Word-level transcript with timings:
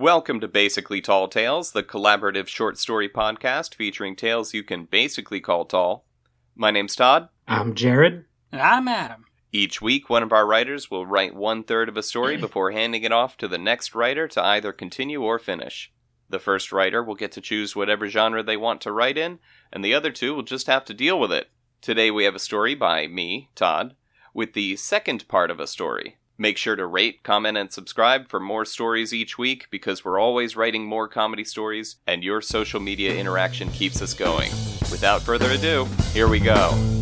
Welcome 0.00 0.38
to 0.42 0.46
Basically 0.46 1.00
Tall 1.00 1.26
Tales, 1.26 1.72
the 1.72 1.82
collaborative 1.82 2.46
short 2.46 2.78
story 2.78 3.08
podcast 3.08 3.74
featuring 3.74 4.14
tales 4.14 4.54
you 4.54 4.62
can 4.62 4.84
basically 4.84 5.40
call 5.40 5.64
tall. 5.64 6.04
My 6.54 6.70
name's 6.70 6.94
Todd. 6.94 7.30
I'm 7.48 7.74
Jared. 7.74 8.24
And 8.52 8.62
I'm 8.62 8.86
Adam. 8.86 9.24
Each 9.50 9.82
week, 9.82 10.08
one 10.08 10.22
of 10.22 10.32
our 10.32 10.46
writers 10.46 10.88
will 10.88 11.04
write 11.04 11.34
one 11.34 11.64
third 11.64 11.88
of 11.88 11.96
a 11.96 12.04
story 12.04 12.36
before 12.40 12.70
handing 12.70 13.02
it 13.02 13.10
off 13.10 13.36
to 13.38 13.48
the 13.48 13.58
next 13.58 13.92
writer 13.92 14.28
to 14.28 14.40
either 14.40 14.72
continue 14.72 15.20
or 15.20 15.40
finish. 15.40 15.92
The 16.28 16.38
first 16.38 16.70
writer 16.70 17.02
will 17.02 17.16
get 17.16 17.32
to 17.32 17.40
choose 17.40 17.74
whatever 17.74 18.06
genre 18.06 18.44
they 18.44 18.56
want 18.56 18.80
to 18.82 18.92
write 18.92 19.18
in, 19.18 19.40
and 19.72 19.84
the 19.84 19.94
other 19.94 20.12
two 20.12 20.32
will 20.32 20.44
just 20.44 20.68
have 20.68 20.84
to 20.84 20.94
deal 20.94 21.18
with 21.18 21.32
it. 21.32 21.50
Today 21.80 22.12
we 22.12 22.22
have 22.22 22.36
a 22.36 22.38
story 22.38 22.76
by 22.76 23.08
me, 23.08 23.50
Todd, 23.56 23.96
with 24.32 24.52
the 24.52 24.76
second 24.76 25.26
part 25.26 25.50
of 25.50 25.58
a 25.58 25.66
story. 25.66 26.18
Make 26.40 26.56
sure 26.56 26.76
to 26.76 26.86
rate, 26.86 27.24
comment, 27.24 27.58
and 27.58 27.72
subscribe 27.72 28.28
for 28.28 28.38
more 28.38 28.64
stories 28.64 29.12
each 29.12 29.36
week 29.36 29.66
because 29.70 30.04
we're 30.04 30.20
always 30.20 30.56
writing 30.56 30.84
more 30.84 31.08
comedy 31.08 31.42
stories, 31.42 31.96
and 32.06 32.22
your 32.22 32.40
social 32.40 32.78
media 32.78 33.16
interaction 33.16 33.70
keeps 33.70 34.00
us 34.00 34.14
going. 34.14 34.50
Without 34.92 35.20
further 35.20 35.50
ado, 35.50 35.88
here 36.12 36.28
we 36.28 36.38
go. 36.38 36.97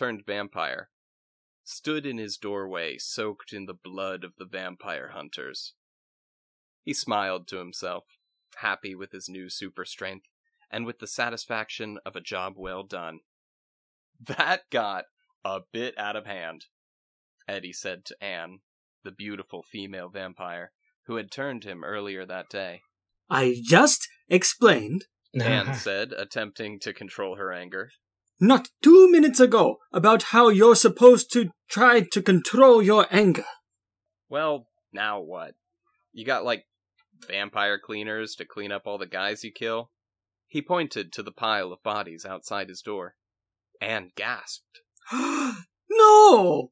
Turned 0.00 0.24
vampire, 0.24 0.88
stood 1.62 2.06
in 2.06 2.16
his 2.16 2.38
doorway 2.38 2.96
soaked 2.96 3.52
in 3.52 3.66
the 3.66 3.74
blood 3.74 4.24
of 4.24 4.32
the 4.38 4.46
vampire 4.46 5.10
hunters. 5.10 5.74
He 6.82 6.94
smiled 6.94 7.46
to 7.48 7.58
himself, 7.58 8.04
happy 8.56 8.94
with 8.94 9.12
his 9.12 9.28
new 9.28 9.50
super 9.50 9.84
strength 9.84 10.24
and 10.70 10.86
with 10.86 11.00
the 11.00 11.06
satisfaction 11.06 11.98
of 12.06 12.16
a 12.16 12.20
job 12.22 12.54
well 12.56 12.82
done. 12.82 13.20
That 14.18 14.62
got 14.70 15.04
a 15.44 15.60
bit 15.70 15.98
out 15.98 16.16
of 16.16 16.24
hand, 16.24 16.64
Eddie 17.46 17.74
said 17.74 18.06
to 18.06 18.24
Anne, 18.24 18.60
the 19.04 19.12
beautiful 19.12 19.62
female 19.62 20.08
vampire 20.08 20.72
who 21.08 21.16
had 21.16 21.30
turned 21.30 21.64
him 21.64 21.84
earlier 21.84 22.24
that 22.24 22.48
day. 22.48 22.80
I 23.28 23.60
just 23.62 24.08
explained, 24.30 25.04
Anne 25.38 25.74
said, 25.74 26.12
attempting 26.12 26.80
to 26.80 26.94
control 26.94 27.36
her 27.36 27.52
anger. 27.52 27.90
Not 28.40 28.70
two 28.82 29.10
minutes 29.10 29.38
ago, 29.38 29.76
about 29.92 30.24
how 30.24 30.48
you're 30.48 30.74
supposed 30.74 31.30
to 31.32 31.50
try 31.68 32.00
to 32.00 32.22
control 32.22 32.82
your 32.82 33.06
anger. 33.10 33.44
Well, 34.30 34.66
now 34.92 35.20
what? 35.20 35.54
You 36.12 36.24
got 36.24 36.44
like 36.44 36.64
vampire 37.28 37.78
cleaners 37.78 38.34
to 38.36 38.46
clean 38.46 38.72
up 38.72 38.82
all 38.86 38.96
the 38.96 39.06
guys 39.06 39.44
you 39.44 39.52
kill? 39.52 39.90
He 40.46 40.62
pointed 40.62 41.12
to 41.12 41.22
the 41.22 41.32
pile 41.32 41.70
of 41.70 41.82
bodies 41.82 42.24
outside 42.24 42.70
his 42.70 42.80
door. 42.80 43.14
Anne 43.80 44.10
gasped. 44.16 44.80
no! 45.12 46.70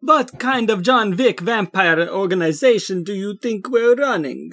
What 0.00 0.38
kind 0.38 0.70
of 0.70 0.82
John 0.82 1.16
Wick 1.16 1.40
vampire 1.40 2.08
organization 2.08 3.02
do 3.02 3.12
you 3.12 3.36
think 3.36 3.68
we're 3.68 3.96
running? 3.96 4.52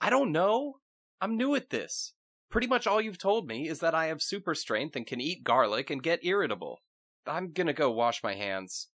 I 0.00 0.08
don't 0.08 0.32
know. 0.32 0.76
I'm 1.20 1.36
new 1.36 1.54
at 1.54 1.68
this. 1.68 2.14
Pretty 2.54 2.68
much 2.68 2.86
all 2.86 3.00
you've 3.00 3.18
told 3.18 3.48
me 3.48 3.68
is 3.68 3.80
that 3.80 3.96
I 3.96 4.06
have 4.06 4.22
super 4.22 4.54
strength 4.54 4.94
and 4.94 5.04
can 5.04 5.20
eat 5.20 5.42
garlic 5.42 5.90
and 5.90 6.00
get 6.00 6.24
irritable. 6.24 6.82
I'm 7.26 7.50
gonna 7.50 7.72
go 7.72 7.90
wash 7.90 8.22
my 8.22 8.36
hands. 8.36 8.90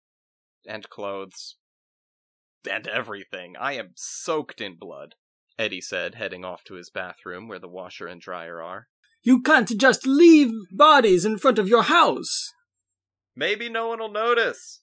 And 0.67 0.87
clothes. 0.91 1.57
And 2.71 2.87
everything. 2.87 3.57
I 3.59 3.73
am 3.77 3.93
soaked 3.95 4.61
in 4.61 4.77
blood, 4.77 5.15
Eddie 5.59 5.81
said, 5.81 6.17
heading 6.17 6.45
off 6.45 6.65
to 6.65 6.75
his 6.75 6.91
bathroom 6.91 7.49
where 7.49 7.59
the 7.59 7.67
washer 7.67 8.07
and 8.07 8.21
dryer 8.21 8.61
are. 8.61 8.89
You 9.23 9.41
can't 9.41 9.71
just 9.79 10.07
leave 10.07 10.53
bodies 10.71 11.25
in 11.25 11.39
front 11.39 11.59
of 11.59 11.67
your 11.67 11.85
house. 11.85 12.53
Maybe 13.35 13.71
no 13.71 13.89
one 13.89 14.01
will 14.01 14.13
notice. 14.13 14.83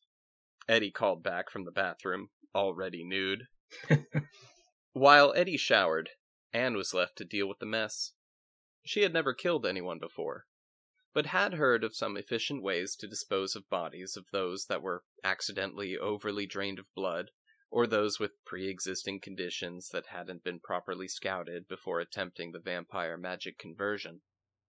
Eddie 0.68 0.90
called 0.90 1.22
back 1.22 1.52
from 1.52 1.66
the 1.66 1.72
bathroom, 1.72 2.30
already 2.56 3.04
nude. 3.04 3.44
While 4.94 5.32
Eddie 5.36 5.58
showered, 5.58 6.10
Anne 6.52 6.74
was 6.74 6.92
left 6.92 7.18
to 7.18 7.24
deal 7.24 7.48
with 7.48 7.60
the 7.60 7.68
mess. 7.68 8.14
She 8.86 9.04
had 9.04 9.14
never 9.14 9.34
killed 9.34 9.66
anyone 9.66 10.00
before, 10.00 10.46
but 11.14 11.28
had 11.28 11.54
heard 11.54 11.86
of 11.86 11.96
some 11.96 12.18
efficient 12.18 12.62
ways 12.62 12.98
to 12.98 13.08
dispose 13.08 13.56
of 13.56 13.70
bodies 13.70 14.18
of 14.18 14.30
those 14.32 14.66
that 14.66 14.82
were 14.82 15.06
accidentally 15.24 15.98
overly 15.98 16.46
drained 16.46 16.80
of 16.80 16.94
blood, 16.94 17.32
or 17.70 17.88
those 17.88 18.20
with 18.20 18.44
pre 18.44 18.68
existing 18.68 19.22
conditions 19.22 19.88
that 19.90 20.08
hadn't 20.08 20.44
been 20.44 20.60
properly 20.60 21.08
scouted 21.08 21.68
before 21.68 22.02
attempting 22.02 22.52
the 22.52 22.60
vampire 22.60 23.18
magic 23.18 23.58
conversion. 23.58 24.22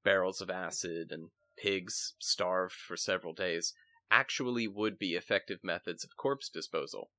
Barrels 0.05 0.41
of 0.41 0.49
acid 0.49 1.11
and 1.11 1.31
pigs 1.57 2.15
starved 2.21 2.75
for 2.75 2.97
several 2.97 3.33
days 3.33 3.75
actually 4.11 4.69
would 4.69 4.97
be 4.97 5.15
effective 5.15 5.65
methods 5.65 6.05
of 6.05 6.17
corpse 6.17 6.49
disposal. 6.49 7.11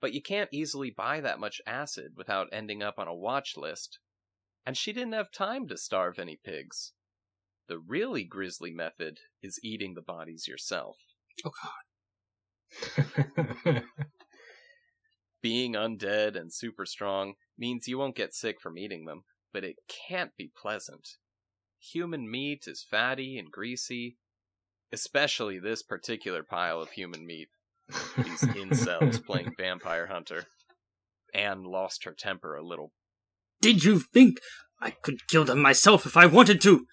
But 0.00 0.12
you 0.12 0.20
can't 0.20 0.52
easily 0.52 0.90
buy 0.90 1.20
that 1.20 1.38
much 1.38 1.60
acid 1.64 2.16
without 2.16 2.48
ending 2.50 2.82
up 2.82 2.98
on 2.98 3.06
a 3.06 3.14
watch 3.14 3.56
list. 3.56 4.00
And 4.68 4.76
she 4.76 4.92
didn't 4.92 5.14
have 5.14 5.32
time 5.32 5.66
to 5.68 5.78
starve 5.78 6.18
any 6.18 6.36
pigs. 6.36 6.92
The 7.68 7.78
really 7.78 8.22
grisly 8.22 8.70
method 8.70 9.16
is 9.42 9.58
eating 9.62 9.94
the 9.94 10.02
bodies 10.02 10.46
yourself. 10.46 10.98
Oh 11.42 11.52
god. 13.64 13.82
Being 15.42 15.72
undead 15.72 16.36
and 16.36 16.52
super 16.52 16.84
strong 16.84 17.36
means 17.56 17.88
you 17.88 17.96
won't 17.96 18.14
get 18.14 18.34
sick 18.34 18.60
from 18.60 18.76
eating 18.76 19.06
them, 19.06 19.22
but 19.54 19.64
it 19.64 19.76
can't 19.88 20.36
be 20.36 20.52
pleasant. 20.54 21.16
Human 21.94 22.30
meat 22.30 22.64
is 22.66 22.84
fatty 22.90 23.38
and 23.38 23.50
greasy, 23.50 24.18
especially 24.92 25.58
this 25.58 25.82
particular 25.82 26.42
pile 26.42 26.82
of 26.82 26.90
human 26.90 27.24
meat. 27.24 27.48
These 28.18 28.42
incels 28.42 29.24
playing 29.24 29.54
vampire 29.56 30.08
hunter. 30.08 30.44
Anne 31.32 31.64
lost 31.64 32.04
her 32.04 32.12
temper 32.12 32.54
a 32.54 32.62
little. 32.62 32.92
Did 33.60 33.84
you 33.84 34.00
think 34.00 34.40
I 34.80 34.90
could 34.90 35.26
kill 35.28 35.44
them 35.44 35.60
myself 35.60 36.06
if 36.06 36.16
I 36.16 36.26
wanted 36.26 36.60
to? 36.62 36.86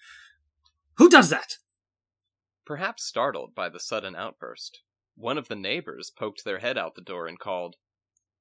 Who 0.96 1.08
does 1.08 1.30
that? 1.30 1.56
Perhaps 2.64 3.04
startled 3.04 3.54
by 3.54 3.68
the 3.68 3.78
sudden 3.78 4.16
outburst, 4.16 4.80
one 5.14 5.38
of 5.38 5.48
the 5.48 5.54
neighbors 5.54 6.10
poked 6.10 6.44
their 6.44 6.58
head 6.58 6.76
out 6.76 6.94
the 6.94 7.00
door 7.00 7.28
and 7.28 7.38
called, 7.38 7.76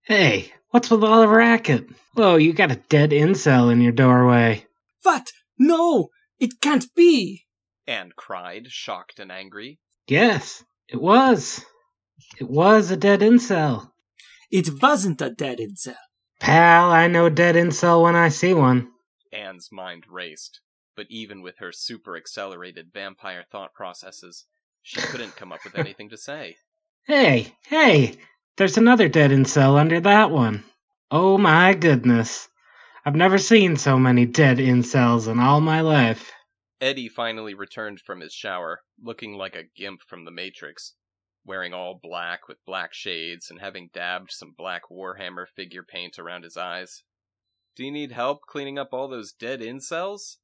Hey, 0.03 0.53
what's 0.69 0.90
with 0.90 1.03
all 1.03 1.22
the 1.22 1.28
racket? 1.28 1.88
Whoa, 2.14 2.35
you 2.35 2.53
got 2.53 2.72
a 2.72 2.81
dead 2.90 3.12
incel 3.12 3.72
in 3.72 3.81
your 3.81 3.91
doorway. 3.91 4.66
What? 5.03 5.31
No! 5.58 6.09
It 6.40 6.59
can't 6.62 6.85
be! 6.96 7.46
Anne 7.88 8.12
cried, 8.16 8.68
shocked 8.68 9.19
and 9.19 9.31
angry. 9.31 9.80
Yes, 10.08 10.64
it 10.88 11.02
was. 11.02 11.64
It 12.40 12.50
was 12.50 12.91
a 12.91 12.97
dead 12.97 13.22
incel. 13.22 13.91
It 14.52 14.81
wasn't 14.81 15.22
a 15.22 15.30
dead 15.30 15.59
incel. 15.59 15.96
Pal, 16.45 16.91
I 16.91 17.07
know 17.07 17.28
dead 17.28 17.56
incel 17.56 18.03
when 18.03 18.16
I 18.16 18.29
see 18.29 18.53
one. 18.53 18.91
Anne's 19.33 19.72
mind 19.72 20.03
raced, 20.07 20.61
but 20.95 21.07
even 21.09 21.41
with 21.41 21.57
her 21.57 21.72
super 21.72 22.16
accelerated 22.16 22.94
vampire 22.94 23.44
thought 23.51 23.73
processes, 23.73 24.45
she 24.84 25.02
couldn't 25.02 25.35
come 25.35 25.52
up 25.52 25.64
with 25.64 25.75
anything 25.79 26.09
to 26.09 26.17
say. 26.17 26.58
Hey, 27.08 27.55
hey, 27.66 28.17
there's 28.58 28.78
another 28.78 29.09
dead 29.09 29.31
incel 29.31 29.79
under 29.79 29.99
that 30.02 30.29
one. 30.29 30.64
Oh 31.09 31.40
my 31.40 31.73
goodness. 31.73 32.47
I've 33.03 33.16
never 33.16 33.40
seen 33.40 33.75
so 33.75 33.97
many 33.97 34.28
dead 34.28 34.59
incels 34.59 35.28
in 35.28 35.40
all 35.40 35.61
my 35.61 35.81
life. 35.81 36.31
Eddie 36.79 37.09
finally 37.09 37.55
returned 37.55 38.02
from 38.02 38.20
his 38.22 38.34
shower, 38.34 38.81
looking 39.02 39.34
like 39.34 39.55
a 39.55 39.70
gimp 39.75 40.02
from 40.03 40.25
the 40.25 40.31
Matrix, 40.31 40.93
wearing 41.46 41.74
all 41.74 42.00
black 42.02 42.47
with 42.47 42.58
black 42.66 42.94
shades 42.94 43.50
and 43.50 43.59
having 43.59 43.90
dabbed 43.94 44.32
some 44.32 44.53
black 44.58 44.84
Warhammer 44.92 45.46
figure 45.56 45.84
paint 45.84 46.18
around 46.18 46.44
his 46.44 46.58
eyes. 46.58 47.03
Do 47.76 47.84
you 47.84 47.92
need 47.92 48.12
help 48.12 48.42
cleaning 48.47 48.80
up 48.80 48.90
all 48.92 49.08
those 49.08 49.34
dead 49.34 49.59
incels? 49.62 50.38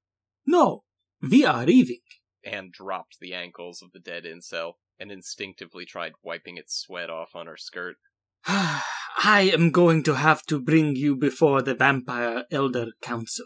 No, 0.45 0.83
we 1.21 1.45
are 1.45 1.65
leaving. 1.65 2.01
Anne 2.44 2.69
dropped 2.71 3.18
the 3.19 3.33
ankles 3.33 3.81
of 3.81 3.92
the 3.92 4.00
dead 4.00 4.24
incel 4.25 4.74
and 5.00 5.12
instinctively 5.12 5.86
tried 5.86 6.13
wiping 6.24 6.57
its 6.57 6.75
sweat 6.75 7.09
off 7.09 7.36
on 7.36 7.48
her 7.48 7.57
skirt. 7.57 7.95
I 8.48 9.51
am 9.53 9.71
going 9.71 10.03
to 10.03 10.15
have 10.15 10.44
to 10.48 10.59
bring 10.59 10.95
you 10.95 11.15
before 11.15 11.62
the 11.62 11.75
Vampire 11.75 12.45
Elder 12.51 12.88
Council. 13.01 13.45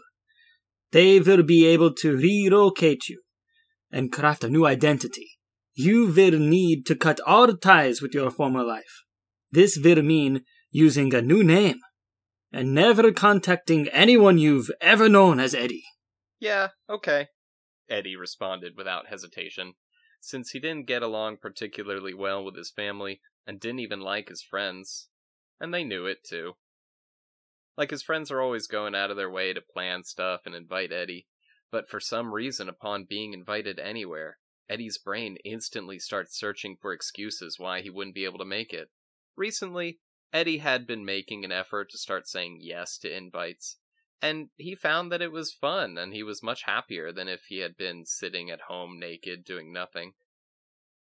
They 0.92 1.20
will 1.20 1.42
be 1.42 1.66
able 1.66 1.92
to 1.94 2.16
relocate 2.16 3.08
you. 3.08 3.22
and 3.90 4.12
craft 4.12 4.44
a 4.44 4.48
new 4.48 4.66
identity. 4.66 5.35
You 5.78 6.06
will 6.06 6.38
need 6.38 6.86
to 6.86 6.96
cut 6.96 7.20
all 7.26 7.54
ties 7.54 8.00
with 8.00 8.14
your 8.14 8.30
former 8.30 8.64
life. 8.64 9.04
This 9.52 9.76
will 9.76 10.00
mean 10.00 10.42
using 10.70 11.14
a 11.14 11.20
new 11.20 11.44
name 11.44 11.80
and 12.50 12.72
never 12.72 13.12
contacting 13.12 13.86
anyone 13.88 14.38
you've 14.38 14.70
ever 14.80 15.06
known 15.06 15.38
as 15.38 15.54
Eddie. 15.54 15.84
Yeah, 16.40 16.68
okay. 16.88 17.28
Eddie 17.90 18.16
responded 18.16 18.72
without 18.74 19.08
hesitation, 19.08 19.74
since 20.18 20.50
he 20.50 20.60
didn't 20.60 20.86
get 20.86 21.02
along 21.02 21.36
particularly 21.42 22.14
well 22.14 22.42
with 22.42 22.56
his 22.56 22.70
family 22.70 23.20
and 23.46 23.60
didn't 23.60 23.80
even 23.80 24.00
like 24.00 24.30
his 24.30 24.42
friends. 24.42 25.10
And 25.60 25.74
they 25.74 25.84
knew 25.84 26.06
it, 26.06 26.24
too. 26.26 26.54
Like, 27.76 27.90
his 27.90 28.02
friends 28.02 28.30
are 28.30 28.40
always 28.40 28.66
going 28.66 28.94
out 28.94 29.10
of 29.10 29.18
their 29.18 29.30
way 29.30 29.52
to 29.52 29.60
plan 29.60 30.04
stuff 30.04 30.40
and 30.46 30.54
invite 30.54 30.90
Eddie, 30.90 31.26
but 31.70 31.90
for 31.90 32.00
some 32.00 32.32
reason, 32.32 32.66
upon 32.66 33.04
being 33.04 33.34
invited 33.34 33.78
anywhere, 33.78 34.38
Eddie's 34.68 34.98
brain 34.98 35.36
instantly 35.44 35.98
starts 35.98 36.38
searching 36.38 36.76
for 36.76 36.92
excuses 36.92 37.58
why 37.58 37.80
he 37.80 37.90
wouldn't 37.90 38.14
be 38.14 38.24
able 38.24 38.38
to 38.38 38.44
make 38.44 38.72
it. 38.72 38.90
Recently, 39.36 40.00
Eddie 40.32 40.58
had 40.58 40.86
been 40.86 41.04
making 41.04 41.44
an 41.44 41.52
effort 41.52 41.90
to 41.90 41.98
start 41.98 42.26
saying 42.26 42.58
yes 42.60 42.98
to 42.98 43.14
invites, 43.14 43.78
and 44.20 44.50
he 44.56 44.74
found 44.74 45.12
that 45.12 45.22
it 45.22 45.30
was 45.30 45.52
fun 45.52 45.96
and 45.96 46.12
he 46.12 46.22
was 46.22 46.42
much 46.42 46.62
happier 46.64 47.12
than 47.12 47.28
if 47.28 47.44
he 47.44 47.58
had 47.58 47.76
been 47.76 48.04
sitting 48.04 48.50
at 48.50 48.62
home 48.62 48.98
naked 48.98 49.44
doing 49.44 49.72
nothing. 49.72 50.14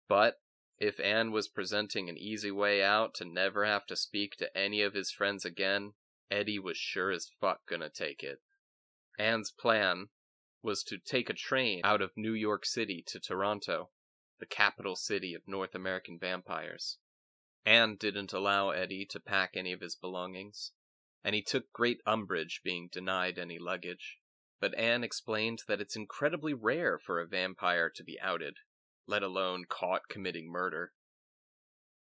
But 0.09 0.41
if 0.79 0.99
Anne 0.99 1.31
was 1.31 1.47
presenting 1.47 2.09
an 2.09 2.19
easy 2.19 2.51
way 2.51 2.83
out 2.83 3.15
to 3.15 3.25
never 3.25 3.65
have 3.65 3.87
to 3.87 3.97
speak 3.97 4.37
to 4.37 4.57
any 4.57 4.83
of 4.83 4.95
his 4.95 5.13
friends 5.13 5.45
again, 5.45 5.95
Eddie 6.31 6.59
was 6.59 6.77
sure 6.77 7.11
as 7.11 7.31
fuck 7.41 7.65
gonna 7.69 7.89
take 7.89 8.23
it. 8.23 8.41
Anne's 9.19 9.53
plan 9.53 10.09
was 10.63 10.83
to 10.85 10.99
take 10.99 11.29
a 11.29 11.35
train 11.35 11.81
out 11.85 12.01
of 12.01 12.17
New 12.17 12.33
York 12.33 12.65
City 12.65 13.03
to 13.09 13.19
Toronto, 13.19 13.91
the 14.39 14.47
capital 14.47 14.97
city 14.97 15.35
of 15.35 15.43
North 15.47 15.75
American 15.75 16.19
vampires. 16.19 16.99
Anne 17.65 17.97
didn't 17.97 18.33
allow 18.33 18.71
Eddie 18.71 19.07
to 19.07 19.21
pack 19.21 19.53
any 19.55 19.73
of 19.73 19.81
his 19.81 19.95
belongings, 19.95 20.73
and 21.25 21.35
he 21.35 21.43
took 21.43 21.73
great 21.73 22.01
umbrage 22.07 22.61
being 22.65 22.89
denied 22.91 23.39
any 23.39 23.59
luggage. 23.59 24.19
But 24.61 24.75
Anne 24.77 25.05
explained 25.05 25.63
that 25.69 25.81
it's 25.81 25.97
incredibly 25.97 26.55
rare 26.55 26.99
for 26.99 27.21
a 27.21 27.27
vampire 27.27 27.91
to 27.91 28.05
be 28.05 28.21
outed, 28.21 28.59
let 29.07 29.23
alone 29.23 29.65
caught 29.69 30.09
committing 30.09 30.51
murder. 30.51 30.93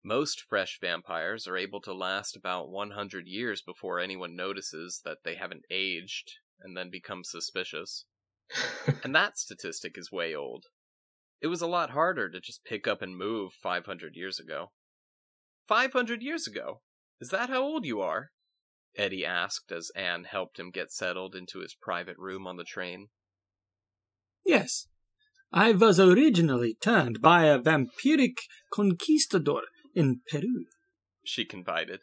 Most 0.03 0.41
fresh 0.41 0.79
vampires 0.79 1.47
are 1.47 1.57
able 1.57 1.81
to 1.81 1.93
last 1.93 2.35
about 2.35 2.69
100 2.69 3.27
years 3.27 3.61
before 3.61 3.99
anyone 3.99 4.35
notices 4.35 5.01
that 5.03 5.23
they 5.23 5.35
haven't 5.35 5.65
aged 5.69 6.33
and 6.59 6.77
then 6.77 6.89
become 6.89 7.23
suspicious. 7.23 8.05
and 9.03 9.13
that 9.15 9.37
statistic 9.37 9.97
is 9.97 10.11
way 10.11 10.35
old. 10.35 10.65
It 11.41 11.47
was 11.47 11.61
a 11.61 11.67
lot 11.67 11.91
harder 11.91 12.29
to 12.29 12.39
just 12.39 12.63
pick 12.63 12.87
up 12.87 13.01
and 13.01 13.17
move 13.17 13.53
500 13.53 14.15
years 14.15 14.39
ago. 14.39 14.71
500 15.67 16.21
years 16.21 16.47
ago? 16.47 16.81
Is 17.19 17.29
that 17.29 17.49
how 17.49 17.61
old 17.61 17.85
you 17.85 18.01
are? 18.01 18.29
Eddie 18.97 19.25
asked 19.25 19.71
as 19.71 19.91
Anne 19.95 20.23
helped 20.23 20.59
him 20.59 20.71
get 20.71 20.91
settled 20.91 21.35
into 21.35 21.59
his 21.59 21.75
private 21.79 22.17
room 22.17 22.47
on 22.47 22.57
the 22.57 22.63
train. 22.63 23.07
Yes. 24.45 24.87
I 25.53 25.71
was 25.73 25.99
originally 25.99 26.75
turned 26.81 27.21
by 27.21 27.45
a 27.45 27.59
vampiric 27.59 28.37
conquistador 28.73 29.63
in 29.95 30.21
Peru. 30.29 30.65
She 31.23 31.45
confided. 31.45 31.99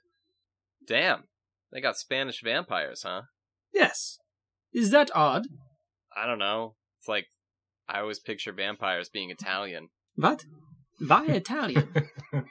Damn, 0.86 1.24
they 1.72 1.80
got 1.80 1.96
Spanish 1.96 2.42
vampires, 2.42 3.02
huh? 3.02 3.22
Yes. 3.72 4.18
Is 4.72 4.90
that 4.90 5.10
odd? 5.14 5.46
I 6.16 6.26
don't 6.26 6.38
know. 6.38 6.76
It's 6.98 7.08
like 7.08 7.26
I 7.88 8.00
always 8.00 8.20
picture 8.20 8.52
vampires 8.52 9.08
being 9.08 9.30
Italian. 9.30 9.88
What? 10.16 10.44
Why 10.98 11.26
Italian? 11.26 11.92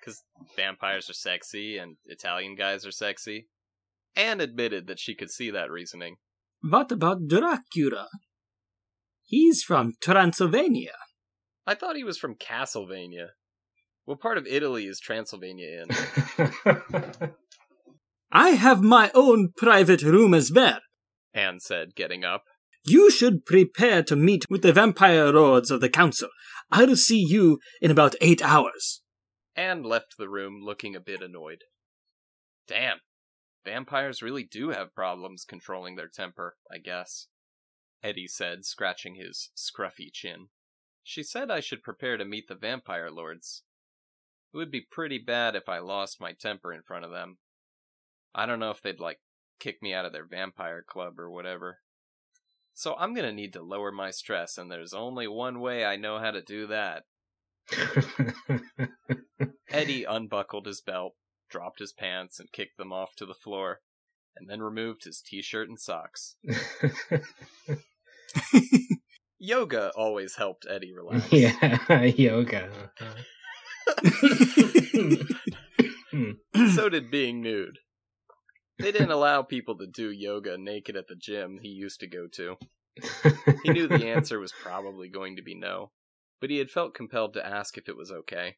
Because 0.00 0.22
vampires 0.56 1.10
are 1.10 1.14
sexy 1.14 1.76
and 1.76 1.96
Italian 2.06 2.54
guys 2.54 2.86
are 2.86 2.90
sexy. 2.90 3.48
Anne 4.16 4.40
admitted 4.40 4.86
that 4.86 4.98
she 4.98 5.14
could 5.14 5.30
see 5.30 5.50
that 5.50 5.70
reasoning. 5.70 6.16
what 6.62 6.90
about 6.90 7.28
Dracula? 7.28 8.08
He's 9.24 9.62
from 9.62 9.94
Transylvania. 10.02 10.94
I 11.66 11.74
thought 11.74 11.96
he 11.96 12.04
was 12.04 12.18
from 12.18 12.34
Castlevania. 12.34 13.28
What 14.04 14.20
part 14.20 14.38
of 14.38 14.46
Italy 14.46 14.86
is 14.86 14.98
Transylvania 14.98 15.84
in? 15.84 17.30
I 18.32 18.50
have 18.50 18.82
my 18.82 19.10
own 19.14 19.52
private 19.56 20.02
room 20.02 20.34
as 20.34 20.50
well. 20.50 20.80
Anne 21.32 21.60
said, 21.60 21.94
getting 21.94 22.24
up. 22.24 22.44
You 22.84 23.10
should 23.10 23.44
prepare 23.44 24.02
to 24.04 24.16
meet 24.16 24.44
with 24.48 24.62
the 24.62 24.72
vampire 24.72 25.32
lords 25.32 25.70
of 25.70 25.80
the 25.80 25.88
council. 25.88 26.28
I'll 26.70 26.96
see 26.96 27.18
you 27.18 27.58
in 27.80 27.90
about 27.90 28.14
eight 28.20 28.42
hours. 28.42 29.02
Anne 29.54 29.82
left 29.82 30.16
the 30.16 30.28
room 30.28 30.60
looking 30.62 30.96
a 30.96 31.00
bit 31.00 31.22
annoyed. 31.22 31.64
Damn. 32.66 32.98
Vampires 33.64 34.22
really 34.22 34.44
do 34.44 34.70
have 34.70 34.94
problems 34.94 35.44
controlling 35.44 35.96
their 35.96 36.08
temper, 36.08 36.56
I 36.72 36.78
guess. 36.78 37.26
Eddie 38.02 38.28
said, 38.28 38.64
scratching 38.64 39.16
his 39.16 39.50
scruffy 39.54 40.10
chin. 40.10 40.48
She 41.02 41.22
said 41.22 41.50
I 41.50 41.60
should 41.60 41.82
prepare 41.82 42.16
to 42.16 42.24
meet 42.24 42.48
the 42.48 42.54
vampire 42.54 43.10
lords. 43.10 43.64
It 44.54 44.56
would 44.56 44.70
be 44.70 44.86
pretty 44.90 45.18
bad 45.18 45.54
if 45.54 45.68
I 45.68 45.78
lost 45.80 46.20
my 46.20 46.32
temper 46.32 46.72
in 46.72 46.82
front 46.82 47.04
of 47.04 47.10
them. 47.10 47.38
I 48.34 48.46
don't 48.46 48.60
know 48.60 48.70
if 48.70 48.80
they'd, 48.80 49.00
like, 49.00 49.18
kick 49.58 49.82
me 49.82 49.92
out 49.92 50.06
of 50.06 50.12
their 50.12 50.26
vampire 50.26 50.82
club 50.88 51.18
or 51.18 51.30
whatever. 51.30 51.80
So 52.80 52.96
I'm 52.98 53.12
gonna 53.12 53.30
need 53.30 53.52
to 53.52 53.62
lower 53.62 53.92
my 53.92 54.10
stress, 54.10 54.56
and 54.56 54.72
there's 54.72 54.94
only 54.94 55.28
one 55.28 55.60
way 55.60 55.84
I 55.84 55.96
know 55.96 56.18
how 56.18 56.30
to 56.30 56.40
do 56.40 56.66
that. 56.68 57.04
Eddie 59.70 60.04
unbuckled 60.04 60.64
his 60.64 60.80
belt, 60.80 61.12
dropped 61.50 61.80
his 61.80 61.92
pants, 61.92 62.40
and 62.40 62.50
kicked 62.50 62.78
them 62.78 62.90
off 62.90 63.14
to 63.16 63.26
the 63.26 63.34
floor, 63.34 63.80
and 64.34 64.48
then 64.48 64.62
removed 64.62 65.04
his 65.04 65.20
t 65.20 65.42
shirt 65.42 65.68
and 65.68 65.78
socks. 65.78 66.36
Yoga 69.38 69.92
always 69.94 70.36
helped 70.36 70.66
Eddie 70.66 70.94
relax. 70.94 71.26
yeah, 71.30 72.04
yoga. 72.04 72.70
Hmm. 76.10 76.30
so 76.74 76.88
did 76.88 77.10
being 77.10 77.42
nude. 77.42 77.78
They 78.80 78.92
didn't 78.92 79.10
allow 79.10 79.42
people 79.42 79.76
to 79.78 79.86
do 79.86 80.10
yoga 80.10 80.56
naked 80.56 80.96
at 80.96 81.06
the 81.06 81.14
gym 81.14 81.58
he 81.60 81.68
used 81.68 82.00
to 82.00 82.06
go 82.06 82.26
to. 82.28 82.56
He 83.62 83.72
knew 83.72 83.86
the 83.86 84.08
answer 84.08 84.40
was 84.40 84.52
probably 84.52 85.08
going 85.08 85.36
to 85.36 85.42
be 85.42 85.54
no, 85.54 85.92
but 86.40 86.50
he 86.50 86.58
had 86.58 86.70
felt 86.70 86.94
compelled 86.94 87.34
to 87.34 87.46
ask 87.46 87.76
if 87.76 87.88
it 87.88 87.96
was 87.96 88.10
okay. 88.10 88.56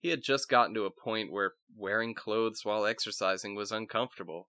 He 0.00 0.08
had 0.10 0.22
just 0.22 0.48
gotten 0.48 0.74
to 0.74 0.84
a 0.84 0.90
point 0.90 1.32
where 1.32 1.54
wearing 1.76 2.14
clothes 2.14 2.64
while 2.64 2.86
exercising 2.86 3.54
was 3.54 3.72
uncomfortable. 3.72 4.48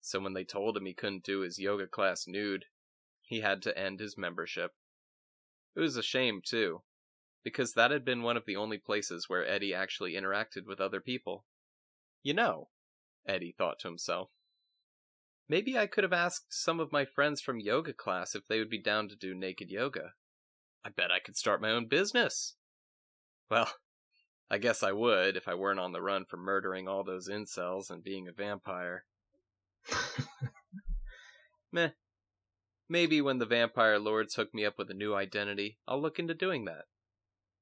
So 0.00 0.20
when 0.20 0.32
they 0.32 0.44
told 0.44 0.76
him 0.76 0.86
he 0.86 0.94
couldn't 0.94 1.24
do 1.24 1.40
his 1.40 1.58
yoga 1.58 1.86
class 1.86 2.26
nude, 2.26 2.66
he 3.22 3.40
had 3.40 3.62
to 3.62 3.78
end 3.78 4.00
his 4.00 4.18
membership. 4.18 4.72
It 5.74 5.80
was 5.80 5.96
a 5.96 6.02
shame, 6.02 6.42
too, 6.44 6.82
because 7.42 7.72
that 7.72 7.90
had 7.90 8.04
been 8.04 8.22
one 8.22 8.36
of 8.36 8.44
the 8.44 8.56
only 8.56 8.78
places 8.78 9.28
where 9.28 9.46
Eddie 9.46 9.74
actually 9.74 10.14
interacted 10.14 10.66
with 10.66 10.80
other 10.80 11.00
people. 11.00 11.46
You 12.22 12.34
know, 12.34 12.68
Eddie 13.26 13.54
thought 13.56 13.78
to 13.80 13.88
himself, 13.88 14.30
maybe 15.48 15.78
I 15.78 15.86
could 15.86 16.04
have 16.04 16.12
asked 16.12 16.52
some 16.52 16.80
of 16.80 16.92
my 16.92 17.04
friends 17.04 17.40
from 17.40 17.60
yoga 17.60 17.92
class 17.92 18.34
if 18.34 18.46
they 18.46 18.58
would 18.58 18.70
be 18.70 18.82
down 18.82 19.08
to 19.08 19.16
do 19.16 19.34
naked 19.34 19.70
yoga. 19.70 20.14
I 20.84 20.90
bet 20.90 21.12
I 21.12 21.20
could 21.20 21.36
start 21.36 21.62
my 21.62 21.70
own 21.70 21.86
business. 21.86 22.54
Well, 23.50 23.72
I 24.50 24.58
guess 24.58 24.82
I 24.82 24.92
would 24.92 25.36
if 25.36 25.46
I 25.46 25.54
weren't 25.54 25.80
on 25.80 25.92
the 25.92 26.02
run 26.02 26.24
for 26.24 26.36
murdering 26.36 26.88
all 26.88 27.04
those 27.04 27.28
incels 27.28 27.90
and 27.90 28.02
being 28.02 28.28
a 28.28 28.32
vampire. 28.32 29.04
Meh. 31.72 31.90
Maybe 32.88 33.22
when 33.22 33.38
the 33.38 33.46
vampire 33.46 33.98
lords 33.98 34.34
hook 34.34 34.52
me 34.52 34.66
up 34.66 34.76
with 34.76 34.90
a 34.90 34.94
new 34.94 35.14
identity, 35.14 35.78
I'll 35.88 36.02
look 36.02 36.18
into 36.18 36.34
doing 36.34 36.66
that. 36.66 36.84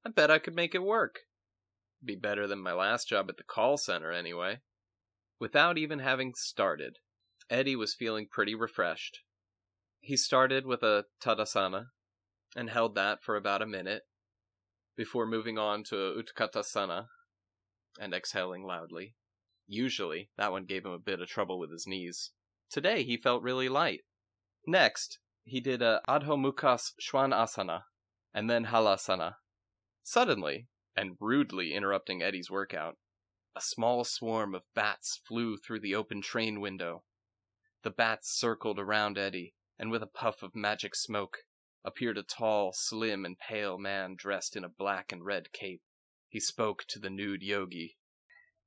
I 0.05 0.11
bet 0.11 0.31
I 0.31 0.39
could 0.39 0.57
make 0.57 0.75
it 0.75 0.83
work. 0.83 1.21
Be 2.05 2.17
better 2.17 2.47
than 2.47 2.61
my 2.61 2.73
last 2.73 3.09
job 3.09 3.29
at 3.29 3.37
the 3.37 3.45
call 3.45 3.77
center, 3.77 4.11
anyway. 4.11 4.61
Without 5.41 5.79
even 5.79 6.01
having 6.01 6.35
started, 6.35 6.99
Eddie 7.49 7.75
was 7.75 7.95
feeling 7.95 8.29
pretty 8.31 8.55
refreshed. 8.55 9.21
He 10.01 10.15
started 10.15 10.67
with 10.67 10.83
a 10.83 11.07
Tadasana 11.21 11.87
and 12.55 12.69
held 12.69 12.95
that 12.95 13.23
for 13.23 13.37
about 13.37 13.63
a 13.63 13.67
minute 13.67 14.03
before 14.97 15.27
moving 15.27 15.57
on 15.57 15.83
to 15.85 15.97
Utkatasana 15.97 17.07
and 17.99 18.13
exhaling 18.13 18.65
loudly. 18.65 19.15
Usually, 19.67 20.31
that 20.37 20.53
one 20.53 20.67
gave 20.67 20.85
him 20.85 20.93
a 20.93 20.99
bit 20.99 21.21
of 21.21 21.29
trouble 21.29 21.59
with 21.59 21.73
his 21.73 21.87
knees. 21.87 22.33
Today, 22.71 23.03
he 23.03 23.17
felt 23.17 23.43
really 23.43 23.71
light. 23.71 24.01
Next, 24.67 25.21
he 25.45 25.61
did 25.61 25.81
a 25.81 26.03
Adho 26.07 26.37
Mukha 26.37 26.79
Svanasana 27.01 27.85
and 28.35 28.51
then 28.51 28.67
Halasana. 28.67 29.37
Suddenly, 30.03 30.69
and 30.95 31.17
rudely 31.19 31.73
interrupting 31.73 32.23
Eddie's 32.23 32.51
workout, 32.51 32.99
a 33.57 33.61
small 33.61 34.05
swarm 34.05 34.55
of 34.55 34.63
bats 34.75 35.21
flew 35.27 35.57
through 35.57 35.81
the 35.81 35.95
open 35.95 36.23
train 36.23 36.61
window. 36.61 37.03
The 37.83 37.91
bats 37.91 38.31
circled 38.31 38.79
around 38.79 39.19
Eddie, 39.19 39.55
and 39.79 39.91
with 39.91 40.03
a 40.03 40.07
puff 40.07 40.43
of 40.43 40.55
magic 40.55 40.95
smoke, 40.95 41.39
appeared 41.85 42.19
a 42.19 42.23
tall, 42.23 42.73
slim, 42.73 43.25
and 43.25 43.39
pale 43.39 43.79
man 43.79 44.15
dressed 44.17 44.57
in 44.57 44.65
a 44.65 44.69
black 44.69 45.13
and 45.13 45.25
red 45.25 45.53
cape. 45.53 45.83
He 46.29 46.41
spoke 46.41 46.85
to 46.89 46.99
the 46.99 47.11
nude 47.11 47.43
yogi. 47.43 47.97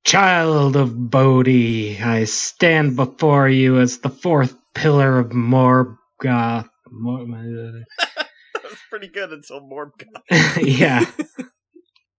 Child 0.04 0.76
of 0.76 1.10
Bodhi, 1.10 1.98
I 1.98 2.24
stand 2.24 2.96
before 2.96 3.48
you 3.48 3.78
as 3.78 3.98
the 3.98 4.10
fourth 4.10 4.54
pillar 4.74 5.18
of 5.18 5.30
Morgoth. 5.30 6.68
Mor- 6.90 7.26
that 7.26 8.62
was 8.62 8.78
pretty 8.90 9.08
good 9.08 9.32
until 9.32 9.60
Morgoth. 9.60 10.04
yeah. 10.62 11.06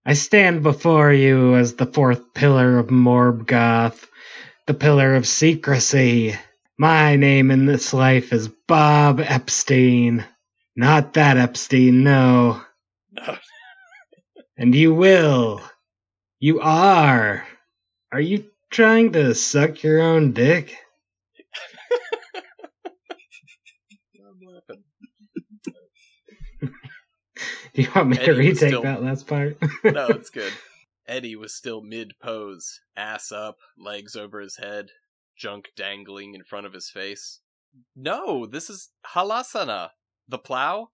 I 0.06 0.14
stand 0.14 0.64
before 0.64 1.14
you 1.14 1.56
as 1.56 1.76
the 1.76 1.88
fourth 1.88 2.34
pillar 2.36 2.78
of 2.78 2.88
Morgoth, 2.88 4.06
the 4.68 4.76
pillar 4.76 5.16
of 5.16 5.28
secrecy. 5.28 6.36
My 6.78 7.16
name 7.16 7.52
in 7.52 7.66
this 7.66 7.94
life 7.94 8.34
is 8.34 8.50
Bob 8.68 9.20
Epstein. 9.20 10.26
Not 10.76 11.14
that 11.16 11.38
Epstein, 11.38 12.04
no. 12.04 12.62
No. 13.12 13.38
And 14.58 14.76
you 14.76 14.94
will. 14.94 15.62
You 16.40 16.62
are. 16.62 17.46
Are 18.12 18.22
you 18.22 18.46
trying 18.72 19.14
to 19.14 19.36
suck 19.36 19.84
your 19.84 20.02
own 20.02 20.34
dick? 20.34 20.78
Do 27.76 27.82
you 27.82 27.90
want 27.96 28.10
me 28.10 28.18
to 28.18 28.24
Eddie 28.24 28.32
was 28.32 28.40
retake 28.62 28.70
still- 28.70 28.82
that 28.84 29.04
last 29.04 29.28
part? 29.28 29.58
no, 29.84 30.08
it's 30.08 30.30
good. 30.32 30.54
Eddie 31.08 31.36
was 31.36 31.54
still 31.54 31.82
mid 31.82 32.14
pose, 32.22 32.80
ass 32.98 33.32
up, 33.32 33.58
legs 33.78 34.16
over 34.16 34.40
his 34.42 34.58
head, 34.58 34.88
junk 35.38 35.66
dangling 35.76 36.34
in 36.34 36.44
front 36.44 36.66
of 36.66 36.74
his 36.74 36.90
face. 36.90 37.42
No, 37.96 38.46
this 38.46 38.70
is 38.70 38.90
halasana. 39.14 39.90
The 40.28 40.40
plow? 40.40 40.90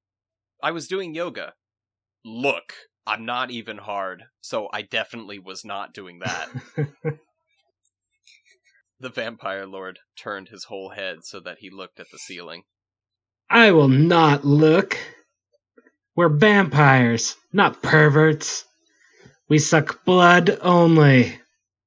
I 0.62 0.72
was 0.72 0.88
doing 0.88 1.14
yoga. 1.16 1.54
Look, 2.26 2.74
I'm 3.08 3.26
not 3.26 3.52
even 3.52 3.78
hard, 3.78 4.24
so 4.42 4.68
I 4.74 4.82
definitely 4.82 5.40
was 5.40 5.64
not 5.64 5.94
doing 5.94 6.20
that. 6.20 6.50
the 9.00 9.10
vampire 9.10 9.66
lord 9.66 10.00
turned 10.18 10.50
his 10.50 10.66
whole 10.66 10.90
head 10.90 11.20
so 11.24 11.40
that 11.40 11.58
he 11.60 11.70
looked 11.70 12.00
at 12.00 12.08
the 12.12 12.20
ceiling. 12.20 12.64
I 13.50 13.72
will 13.72 13.88
not 13.88 14.44
look. 14.46 14.98
We're 16.16 16.30
vampires, 16.30 17.36
not 17.54 17.82
perverts. 17.82 18.66
We 19.48 19.60
suck 19.60 20.04
blood 20.06 20.58
only. 20.62 21.40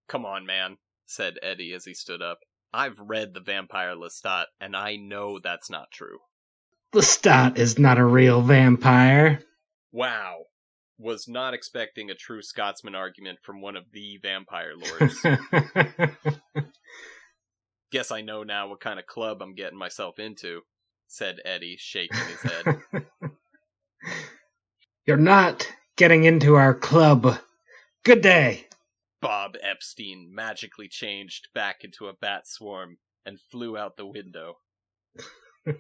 Come 0.09 0.25
on, 0.25 0.47
man, 0.47 0.79
said 1.07 1.35
Eddie 1.43 1.73
as 1.73 1.85
he 1.85 1.95
stood 1.95 2.23
up. 2.23 2.39
I've 2.73 2.99
read 2.99 3.35
the 3.35 3.41
Vampire 3.41 3.95
Lestat, 3.95 4.47
and 4.61 4.75
I 4.75 4.97
know 4.97 5.39
that's 5.39 5.71
not 5.71 5.91
true. 5.93 6.19
Lestat 6.95 7.59
is 7.59 7.79
not 7.79 7.99
a 7.99 8.05
real 8.05 8.41
vampire. 8.41 9.41
Wow. 9.93 10.45
Was 10.99 11.29
not 11.29 11.55
expecting 11.55 12.11
a 12.11 12.15
true 12.15 12.43
Scotsman 12.43 12.95
argument 12.95 13.39
from 13.43 13.61
one 13.61 13.77
of 13.77 13.85
the 13.93 14.19
vampire 14.23 14.73
lords. 14.77 15.25
Guess 17.93 18.11
I 18.11 18.23
know 18.23 18.43
now 18.43 18.69
what 18.69 18.81
kind 18.81 18.99
of 18.99 19.07
club 19.07 19.43
I'm 19.43 19.55
getting 19.55 19.79
myself 19.79 20.19
into, 20.19 20.63
said 21.09 21.41
Eddie, 21.45 21.77
shaking 21.79 22.19
his 22.19 22.43
head. 22.43 22.83
You're 25.07 25.17
not 25.19 25.71
getting 25.97 26.25
into 26.25 26.55
our 26.55 26.73
club. 26.73 27.37
Good 28.05 28.23
day. 28.23 28.69
Bob 29.21 29.55
Epstein 29.63 30.31
magically 30.35 30.89
changed 30.89 31.49
back 31.55 31.85
into 31.85 32.09
a 32.09 32.15
bat 32.15 32.47
swarm 32.47 32.97
and 33.27 33.39
flew 33.51 33.77
out 33.77 33.99
the 33.99 34.07
window. 34.07 34.55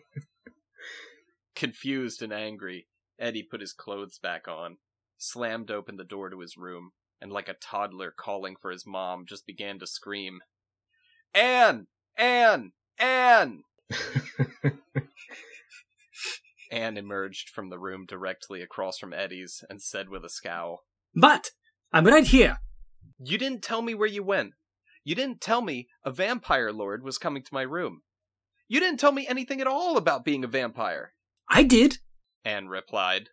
Confused 1.57 2.21
and 2.21 2.35
angry, 2.35 2.87
Eddie 3.19 3.43
put 3.43 3.63
his 3.63 3.73
clothes 3.73 4.19
back 4.19 4.47
on, 4.47 4.77
slammed 5.17 5.71
open 5.71 5.97
the 5.97 6.05
door 6.05 6.29
to 6.29 6.41
his 6.41 6.59
room, 6.59 6.91
and 7.23 7.33
like 7.33 7.49
a 7.49 7.55
toddler 7.55 8.11
calling 8.11 8.57
for 8.61 8.71
his 8.71 8.85
mom, 8.87 9.25
just 9.27 9.47
began 9.47 9.79
to 9.79 9.87
scream, 9.87 10.41
Anne! 11.33 11.87
Anne! 12.19 12.73
Anne! 12.99 13.63
Anne 16.75 16.97
emerged 16.97 17.49
from 17.49 17.71
the 17.71 17.79
room 17.79 18.05
directly 18.05 18.61
across 18.61 18.99
from 18.99 19.13
Eddie's 19.13 19.63
and 19.71 19.81
said 19.81 20.09
with 20.09 20.25
a 20.25 20.29
scowl, 20.29 20.83
But 21.15 21.51
I'm 21.93 22.05
right 22.05 22.27
here. 22.27 22.59
You 23.23 23.39
didn't 23.39 23.63
tell 23.63 23.81
me 23.81 23.95
where 23.95 24.09
you 24.09 24.25
went. 24.25 24.55
You 25.05 25.15
didn't 25.15 25.41
tell 25.41 25.63
me 25.63 25.87
a 26.05 26.11
vampire 26.11 26.73
lord 26.73 27.05
was 27.05 27.17
coming 27.17 27.45
to 27.45 27.55
my 27.55 27.63
room. 27.63 28.03
You 28.67 28.81
didn't 28.81 28.99
tell 28.99 29.13
me 29.13 29.25
anything 29.29 29.61
at 29.61 29.69
all 29.69 29.97
about 29.97 30.25
being 30.25 30.43
a 30.43 30.49
vampire, 30.49 31.13
I 31.49 31.63
did. 31.63 31.99
Anne 32.45 32.67
replied. 32.67 33.29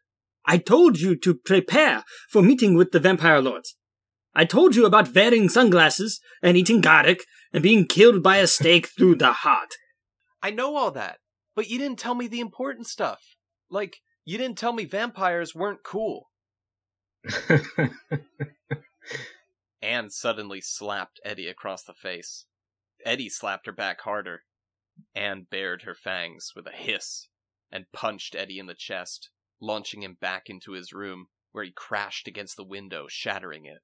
I 0.45 0.57
told 0.57 0.99
you 0.99 1.15
to 1.15 1.33
prepare 1.33 2.03
for 2.29 2.43
meeting 2.43 2.75
with 2.75 2.91
the 2.91 2.99
vampire 2.99 3.41
lords. 3.41 3.75
I 4.35 4.45
told 4.45 4.75
you 4.75 4.85
about 4.85 5.15
wearing 5.15 5.49
sunglasses 5.49 6.19
and 6.43 6.55
eating 6.55 6.81
garlic 6.81 7.25
and 7.51 7.63
being 7.63 7.87
killed 7.87 8.21
by 8.21 8.37
a 8.37 8.47
stake 8.47 8.89
through 8.95 9.15
the 9.15 9.33
heart. 9.33 9.73
I 10.43 10.51
know 10.51 10.75
all 10.75 10.91
that, 10.91 11.17
but 11.55 11.69
you 11.69 11.77
didn't 11.77 11.99
tell 11.99 12.15
me 12.15 12.27
the 12.27 12.39
important 12.39 12.87
stuff. 12.87 13.35
Like, 13.69 14.01
you 14.25 14.37
didn't 14.37 14.57
tell 14.57 14.73
me 14.73 14.85
vampires 14.85 15.55
weren't 15.55 15.83
cool. 15.83 16.31
Anne 19.81 20.09
suddenly 20.09 20.61
slapped 20.61 21.19
Eddie 21.23 21.47
across 21.47 21.83
the 21.83 21.93
face. 21.93 22.45
Eddie 23.03 23.29
slapped 23.29 23.65
her 23.65 23.71
back 23.71 24.01
harder. 24.01 24.43
Anne 25.15 25.47
bared 25.49 25.83
her 25.83 25.95
fangs 25.95 26.51
with 26.55 26.67
a 26.67 26.71
hiss 26.71 27.27
and 27.71 27.91
punched 27.91 28.35
Eddie 28.35 28.59
in 28.59 28.67
the 28.67 28.75
chest, 28.75 29.29
launching 29.59 30.03
him 30.03 30.15
back 30.19 30.49
into 30.49 30.73
his 30.73 30.93
room, 30.93 31.27
where 31.51 31.63
he 31.63 31.71
crashed 31.71 32.27
against 32.27 32.57
the 32.57 32.63
window, 32.63 33.07
shattering 33.07 33.65
it. 33.65 33.81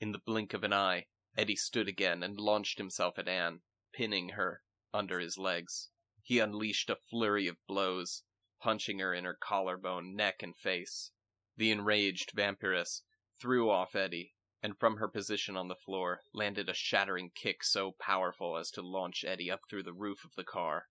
In 0.00 0.12
the 0.12 0.20
blink 0.24 0.54
of 0.54 0.62
an 0.64 0.72
eye, 0.72 1.06
Eddie 1.36 1.56
stood 1.56 1.88
again 1.88 2.22
and 2.22 2.38
launched 2.38 2.78
himself 2.78 3.18
at 3.18 3.28
Anne, 3.28 3.60
pinning 3.92 4.30
her 4.30 4.62
under 4.94 5.18
his 5.18 5.36
legs. 5.36 5.90
He 6.28 6.40
unleashed 6.40 6.90
a 6.90 6.96
flurry 6.96 7.46
of 7.46 7.56
blows, 7.66 8.22
punching 8.60 8.98
her 8.98 9.14
in 9.14 9.24
her 9.24 9.32
collarbone, 9.32 10.14
neck, 10.14 10.42
and 10.42 10.54
face. 10.54 11.10
The 11.56 11.70
enraged 11.70 12.32
vampiress 12.32 13.00
threw 13.40 13.70
off 13.70 13.96
Eddie, 13.96 14.34
and 14.62 14.78
from 14.78 14.98
her 14.98 15.08
position 15.08 15.56
on 15.56 15.68
the 15.68 15.74
floor 15.74 16.20
landed 16.34 16.68
a 16.68 16.74
shattering 16.74 17.30
kick 17.30 17.64
so 17.64 17.92
powerful 17.92 18.58
as 18.58 18.70
to 18.72 18.82
launch 18.82 19.24
Eddie 19.24 19.50
up 19.50 19.62
through 19.70 19.84
the 19.84 19.94
roof 19.94 20.22
of 20.22 20.34
the 20.34 20.44
car. 20.44 20.88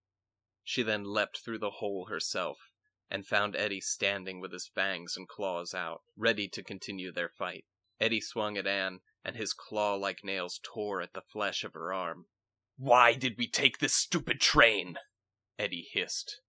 She 0.63 0.82
then 0.82 1.03
leapt 1.03 1.38
through 1.46 1.60
the 1.60 1.70
hole 1.70 2.08
herself, 2.08 2.72
and 3.08 3.27
found 3.27 3.56
Eddie 3.56 3.79
standing 3.79 4.39
with 4.39 4.51
his 4.51 4.67
fangs 4.67 5.15
and 5.15 5.29
claws 5.29 5.72
out, 5.75 6.01
ready 6.15 6.48
to 6.48 6.63
continue 6.63 7.12
their 7.12 7.29
fight. 7.29 7.65
Eddie 8.01 8.22
swung 8.22 8.58
at 8.58 8.65
Anne, 8.65 9.01
and 9.24 9.36
his 9.36 9.53
claw 9.53 9.94
like 9.94 10.24
nails 10.24 10.60
tore 10.63 11.00
at 11.00 11.13
the 11.13 11.22
flesh 11.22 11.63
of 11.63 11.74
her 11.74 11.94
arm. 11.94 12.25
Why 12.75 13.13
did 13.13 13.38
we 13.38 13.48
take 13.48 13.77
this 13.77 13.94
stupid 13.94 14.41
train? 14.41 14.98
Eddie 15.60 15.88
hissed. 15.92 16.42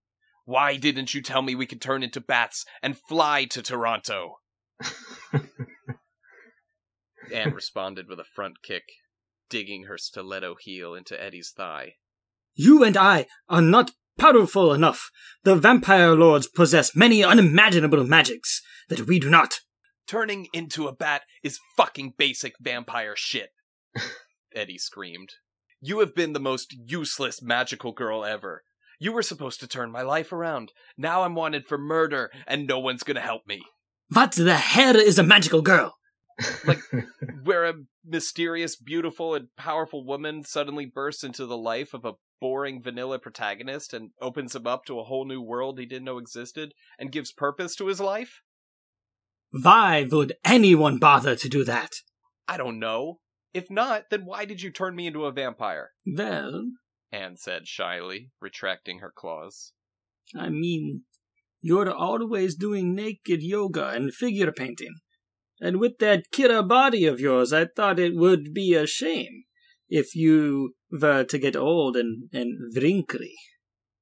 Why 0.45 0.77
didn't 0.77 1.15
you 1.15 1.23
tell 1.23 1.43
me 1.43 1.55
we 1.55 1.67
could 1.67 1.83
turn 1.83 2.03
into 2.03 2.21
bats 2.21 2.65
and 2.83 2.99
fly 2.99 3.45
to 3.47 3.63
Toronto? 3.63 4.37
Anne 7.33 7.53
responded 7.53 8.09
with 8.09 8.19
a 8.19 8.25
front 8.25 8.63
kick, 8.63 8.85
digging 9.51 9.85
her 9.85 9.99
stiletto 9.99 10.55
heel 10.59 10.95
into 10.95 11.23
Eddie's 11.23 11.53
thigh. 11.55 11.95
You 12.55 12.83
and 12.83 12.97
I 12.97 13.27
are 13.49 13.63
not 13.63 13.93
powerful 14.19 14.73
enough. 14.73 15.11
The 15.45 15.55
vampire 15.55 16.15
lords 16.15 16.49
possess 16.49 16.97
many 16.97 17.23
unimaginable 17.23 18.05
magics 18.05 18.63
that 18.89 19.07
we 19.07 19.19
do 19.19 19.31
not. 19.31 19.61
Turning 20.07 20.49
into 20.53 20.89
a 20.89 20.95
bat 20.95 21.23
is 21.43 21.61
fucking 21.77 22.15
basic 22.17 22.55
vampire 22.61 23.15
shit, 23.15 23.51
Eddie 24.55 24.79
screamed. 24.79 25.35
You 25.81 26.01
have 26.01 26.15
been 26.15 26.33
the 26.33 26.41
most 26.41 26.75
useless 26.75 27.43
magical 27.43 27.93
girl 27.93 28.25
ever. 28.25 28.65
You 28.99 29.13
were 29.13 29.23
supposed 29.23 29.61
to 29.61 29.69
turn 29.69 29.93
my 29.93 30.03
life 30.03 30.33
around. 30.33 30.73
Now 30.97 31.23
I'm 31.23 31.35
wanted 31.35 31.67
for 31.67 31.79
murder, 31.79 32.31
and 32.47 32.67
no 32.67 32.79
one's 32.79 33.03
gonna 33.03 33.21
help 33.21 33.47
me. 33.47 33.63
What 34.13 34.33
the 34.33 34.57
hell 34.57 34.97
is 34.97 35.19
a 35.19 35.23
magical 35.23 35.63
girl? 35.63 35.97
Like, 36.65 36.81
where 37.45 37.65
a 37.65 37.75
mysterious, 38.05 38.77
beautiful, 38.77 39.35
and 39.35 39.49
powerful 39.57 40.05
woman 40.05 40.45
suddenly 40.45 40.87
bursts 40.87 41.25
into 41.25 41.47
the 41.47 41.57
life 41.57 41.95
of 41.95 42.05
a 42.05 42.15
boring 42.41 42.83
vanilla 42.83 43.19
protagonist 43.19 43.93
and 43.93 44.11
opens 44.21 44.55
him 44.55 44.67
up 44.67 44.85
to 44.87 44.99
a 44.99 45.05
whole 45.05 45.25
new 45.25 45.41
world 45.41 45.79
he 45.79 45.87
didn't 45.87 46.05
know 46.05 46.19
existed 46.19 46.73
and 46.99 47.13
gives 47.13 47.33
purpose 47.33 47.75
to 47.77 47.87
his 47.87 48.01
life? 48.01 48.43
Why 49.51 50.07
would 50.11 50.35
anyone 50.45 50.99
bother 50.99 51.35
to 51.37 51.49
do 51.49 51.65
that? 51.65 51.97
I 52.47 52.57
don't 52.57 52.79
know. 52.79 53.21
If 53.55 53.71
not, 53.71 54.11
then 54.11 54.25
why 54.25 54.45
did 54.45 54.63
you 54.63 54.71
turn 54.71 54.95
me 54.95 55.07
into 55.07 55.25
a 55.25 55.33
vampire? 55.33 55.91
Well, 56.07 56.71
Anne 57.11 57.37
said 57.37 57.67
shyly, 57.67 58.31
retracting 58.41 58.99
her 58.99 59.13
claws. 59.15 59.73
I 60.37 60.49
mean, 60.51 61.03
you're 61.61 61.93
always 61.93 62.55
doing 62.55 62.95
naked 62.95 63.43
yoga 63.43 63.89
and 63.89 64.13
figure 64.13 64.53
painting. 64.53 64.95
And 65.61 65.79
with 65.81 65.99
that 65.99 66.31
killer 66.31 66.63
body 66.63 67.07
of 67.07 67.21
yours, 67.21 67.53
I 67.53 67.67
thought 67.67 67.99
it 67.99 68.15
would 68.15 68.55
be 68.55 68.75
a 68.75 68.87
shame 68.87 69.45
if 69.89 70.15
you 70.15 70.75
were 70.91 71.25
to 71.25 71.39
get 71.39 71.57
old 71.57 71.97
and, 71.97 72.29
and 72.33 72.57
wrinkly. 72.77 73.35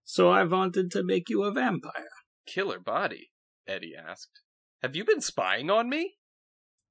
So 0.04 0.28
I 0.28 0.44
wanted 0.44 0.90
to 0.92 1.02
make 1.02 1.28
you 1.28 1.44
a 1.44 1.52
vampire. 1.52 2.08
Killer 2.46 2.78
body? 2.78 3.30
Eddie 3.66 3.94
asked. 3.96 4.40
Have 4.82 4.94
you 4.94 5.04
been 5.04 5.20
spying 5.20 5.70
on 5.70 5.88
me? 5.88 6.14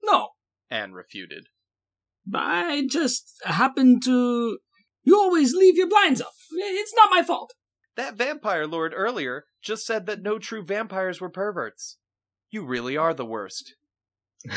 No, 0.03 0.29
Anne 0.69 0.93
refuted. 0.93 1.47
I 2.33 2.87
just 2.89 3.35
happened 3.43 4.03
to. 4.05 4.59
You 5.05 5.17
always 5.17 5.53
leave 5.53 5.77
your 5.77 5.87
blinds 5.87 6.19
up. 6.19 6.33
It's 6.51 6.93
not 6.95 7.11
my 7.11 7.23
fault. 7.23 7.53
That 7.95 8.15
vampire 8.15 8.67
lord 8.67 8.93
earlier 8.95 9.45
just 9.61 9.85
said 9.85 10.05
that 10.07 10.21
no 10.21 10.37
true 10.39 10.63
vampires 10.63 11.21
were 11.21 11.29
perverts. 11.29 11.97
You 12.49 12.65
really 12.65 12.97
are 12.97 13.13
the 13.13 13.25
worst. 13.25 13.75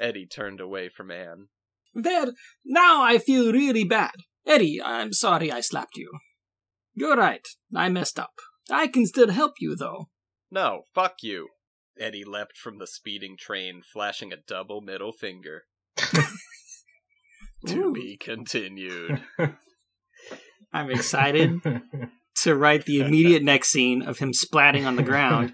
Eddie 0.00 0.26
turned 0.26 0.60
away 0.60 0.88
from 0.88 1.10
Anne. 1.10 1.48
There, 1.94 2.32
now 2.64 3.02
I 3.02 3.18
feel 3.18 3.52
really 3.52 3.84
bad. 3.84 4.14
Eddie, 4.46 4.80
I'm 4.82 5.12
sorry 5.12 5.52
I 5.52 5.60
slapped 5.60 5.96
you. 5.96 6.10
You're 6.94 7.16
right, 7.16 7.46
I 7.74 7.88
messed 7.88 8.18
up. 8.18 8.32
I 8.70 8.86
can 8.86 9.06
still 9.06 9.30
help 9.30 9.54
you, 9.60 9.76
though. 9.76 10.08
No, 10.50 10.82
fuck 10.94 11.22
you. 11.22 11.48
Eddie 11.98 12.24
leapt 12.24 12.56
from 12.56 12.78
the 12.78 12.86
speeding 12.86 13.36
train, 13.38 13.82
flashing 13.82 14.32
a 14.32 14.36
double 14.36 14.80
middle 14.80 15.12
finger. 15.12 15.64
to 17.66 17.78
Ooh. 17.78 17.92
be 17.92 18.16
continued. 18.16 19.22
I'm 20.72 20.90
excited 20.90 21.60
to 22.42 22.54
write 22.54 22.86
the 22.86 23.00
immediate 23.04 23.42
next 23.42 23.70
scene 23.70 24.02
of 24.02 24.18
him 24.18 24.32
splatting 24.32 24.86
on 24.86 24.96
the 24.96 25.02
ground. 25.02 25.52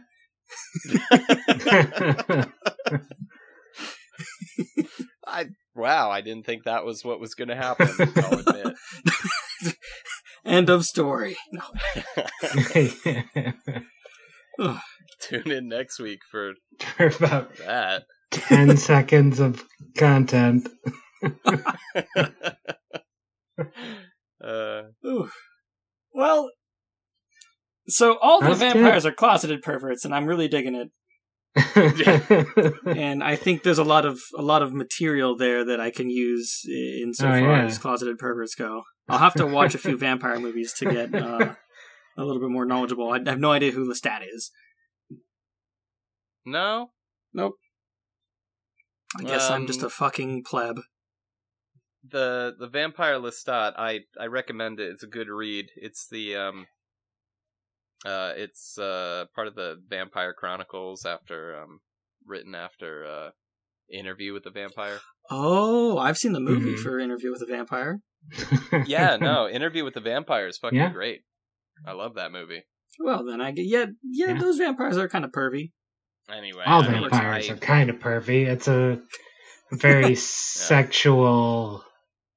I 5.27 5.47
wow, 5.75 6.11
I 6.11 6.23
didn't 6.23 6.47
think 6.47 6.65
that 6.65 6.85
was 6.85 7.05
what 7.05 7.21
was 7.21 7.35
going 7.35 7.49
to 7.49 7.57
happen. 7.57 7.89
I'll 8.17 8.39
admit. 8.39 8.75
End 10.47 10.71
of 10.71 10.85
story. 10.85 11.37
Tune 15.21 15.51
in 15.51 15.69
next 15.69 15.99
week 15.99 16.21
for 16.31 16.55
For 16.97 17.09
about 17.09 17.55
that. 17.57 18.05
10 18.31 18.77
seconds 18.77 19.41
of 19.41 19.65
content. 19.97 20.69
uh, 24.45 24.83
Well, 26.13 26.51
so 27.89 28.19
all 28.19 28.41
the 28.41 28.49
That's 28.49 28.59
good. 28.61 28.73
vampires 28.75 29.07
are 29.07 29.13
closeted 29.13 29.63
perverts, 29.63 30.05
and 30.05 30.15
I'm 30.15 30.27
really 30.27 30.49
digging 30.49 30.75
it. 30.75 30.91
And 32.87 33.23
I 33.25 33.35
think 33.37 33.63
there's 33.63 33.79
a 33.79 33.85
lot 33.85 34.05
of 34.07 34.21
a 34.37 34.43
lot 34.43 34.63
of 34.63 34.73
material 34.73 35.37
there 35.37 35.65
that 35.65 35.81
I 35.81 35.91
can 35.91 36.09
use 36.11 36.63
insofar 37.03 37.37
Oh, 37.37 37.41
yeah. 37.57 37.65
as 37.65 37.79
closeted 37.79 38.19
perverts 38.19 38.55
go. 38.55 38.83
I'll 39.09 39.19
have 39.19 39.35
to 39.35 39.47
watch 39.47 39.75
a 39.75 39.79
few 39.79 39.97
vampire 40.07 40.39
movies 40.39 40.73
to 40.75 40.85
get 40.85 41.15
uh, 41.15 41.55
a 42.17 42.25
little 42.25 42.41
bit 42.41 42.51
more 42.51 42.65
knowledgeable. 42.67 43.11
I 43.11 43.19
have 43.29 43.41
no 43.41 43.51
idea 43.53 43.73
who 43.73 43.89
Lestat 43.91 44.21
is. 44.33 44.51
no, 46.45 46.91
Nope. 47.33 47.55
I 49.19 49.23
guess 49.25 49.51
I'm 49.51 49.63
Um, 49.63 49.67
just 49.67 49.83
a 49.83 49.89
fucking 49.91 50.45
pleb. 50.45 50.81
The 52.07 52.55
the 52.59 52.69
Vampire 52.69 53.19
Lestat. 53.19 53.75
I 53.77 54.01
I 54.21 54.27
recommend 54.27 54.81
it. 54.81 54.91
It's 54.91 55.03
a 55.03 55.07
good 55.09 55.29
read. 55.29 55.67
It's 55.77 56.07
the 56.11 56.37
um. 56.37 56.67
Uh, 58.07 58.33
it's 58.37 58.79
uh 58.79 59.25
part 59.35 59.49
of 59.49 59.55
the 59.57 59.77
Vampire 59.89 60.33
Chronicles 60.33 61.05
after 61.05 61.61
um 61.61 61.81
written 62.25 62.55
after 62.55 63.05
uh 63.05 63.31
interview 63.93 64.33
with 64.33 64.45
the 64.45 64.51
vampire. 64.51 64.99
Oh, 65.31 65.99
I've 65.99 66.19
seen 66.19 66.33
the 66.33 66.41
movie 66.41 66.75
Mhm. 66.75 66.79
for 66.83 66.99
Interview 67.01 67.31
with 67.31 67.41
the 67.41 67.47
Vampire. 67.47 68.01
Yeah, 68.87 69.17
no, 69.17 69.49
interview 69.49 69.85
with 69.85 69.95
the 69.95 70.01
vampire 70.01 70.47
is 70.47 70.59
fucking 70.59 70.79
Yeah. 70.79 70.91
great. 70.93 71.23
I 71.87 71.93
love 71.93 72.15
that 72.17 72.31
movie. 72.33 72.63
Well, 73.01 73.25
then 73.25 73.41
I 73.41 73.51
get 73.53 73.65
yeah, 73.67 73.87
yeah. 74.05 74.35
Yeah. 74.35 74.39
Those 74.41 74.59
vampires 74.59 74.97
are 74.99 75.09
kind 75.09 75.25
of 75.25 75.31
pervy. 75.33 75.73
Anyway, 76.31 76.63
All 76.67 76.83
I 76.85 76.89
mean, 76.89 77.01
vampires 77.09 77.49
I- 77.49 77.53
are 77.55 77.57
kind 77.57 77.89
of 77.91 77.97
pervy. 77.97 78.47
It's 78.47 78.69
a 78.69 79.01
very 79.73 80.15
sexual 80.83 81.83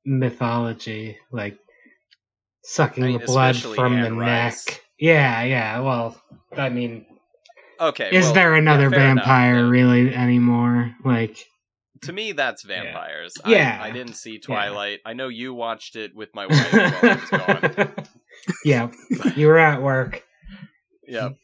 mythology, 0.06 1.18
like 1.32 1.58
sucking 2.64 3.04
I 3.04 3.08
mean, 3.08 3.20
the 3.20 3.26
blood 3.26 3.56
from 3.58 4.02
the 4.02 4.14
Rice. 4.14 4.68
neck. 4.68 4.82
Yeah, 5.00 5.44
yeah. 5.44 5.80
Well, 5.80 6.22
I 6.56 6.70
mean, 6.70 7.06
Okay, 7.80 8.10
is 8.12 8.26
well, 8.26 8.34
there 8.34 8.56
another 8.56 8.84
yeah, 8.84 8.90
fair 8.90 9.00
enough, 9.12 9.26
vampire 9.26 9.68
really 9.68 10.14
anymore? 10.14 10.96
Like, 11.04 11.44
To 12.04 12.14
me, 12.14 12.32
that's 12.34 12.62
vampires. 12.62 13.34
Yeah. 13.46 13.80
I, 13.82 13.88
I 13.88 13.92
didn't 13.92 14.14
see 14.14 14.38
Twilight. 14.38 15.00
I 15.04 15.14
know 15.14 15.30
you 15.30 15.56
watched 15.56 15.96
it 15.96 16.16
with 16.16 16.30
my 16.36 16.46
wife 16.46 16.74
while 16.74 16.92
I 17.02 17.16
was 17.16 17.30
gone. 17.30 18.06
yeah, 18.66 18.92
you 19.36 19.48
were 19.48 19.58
at 19.58 19.82
work. 19.82 20.24
Yep. 21.08 21.38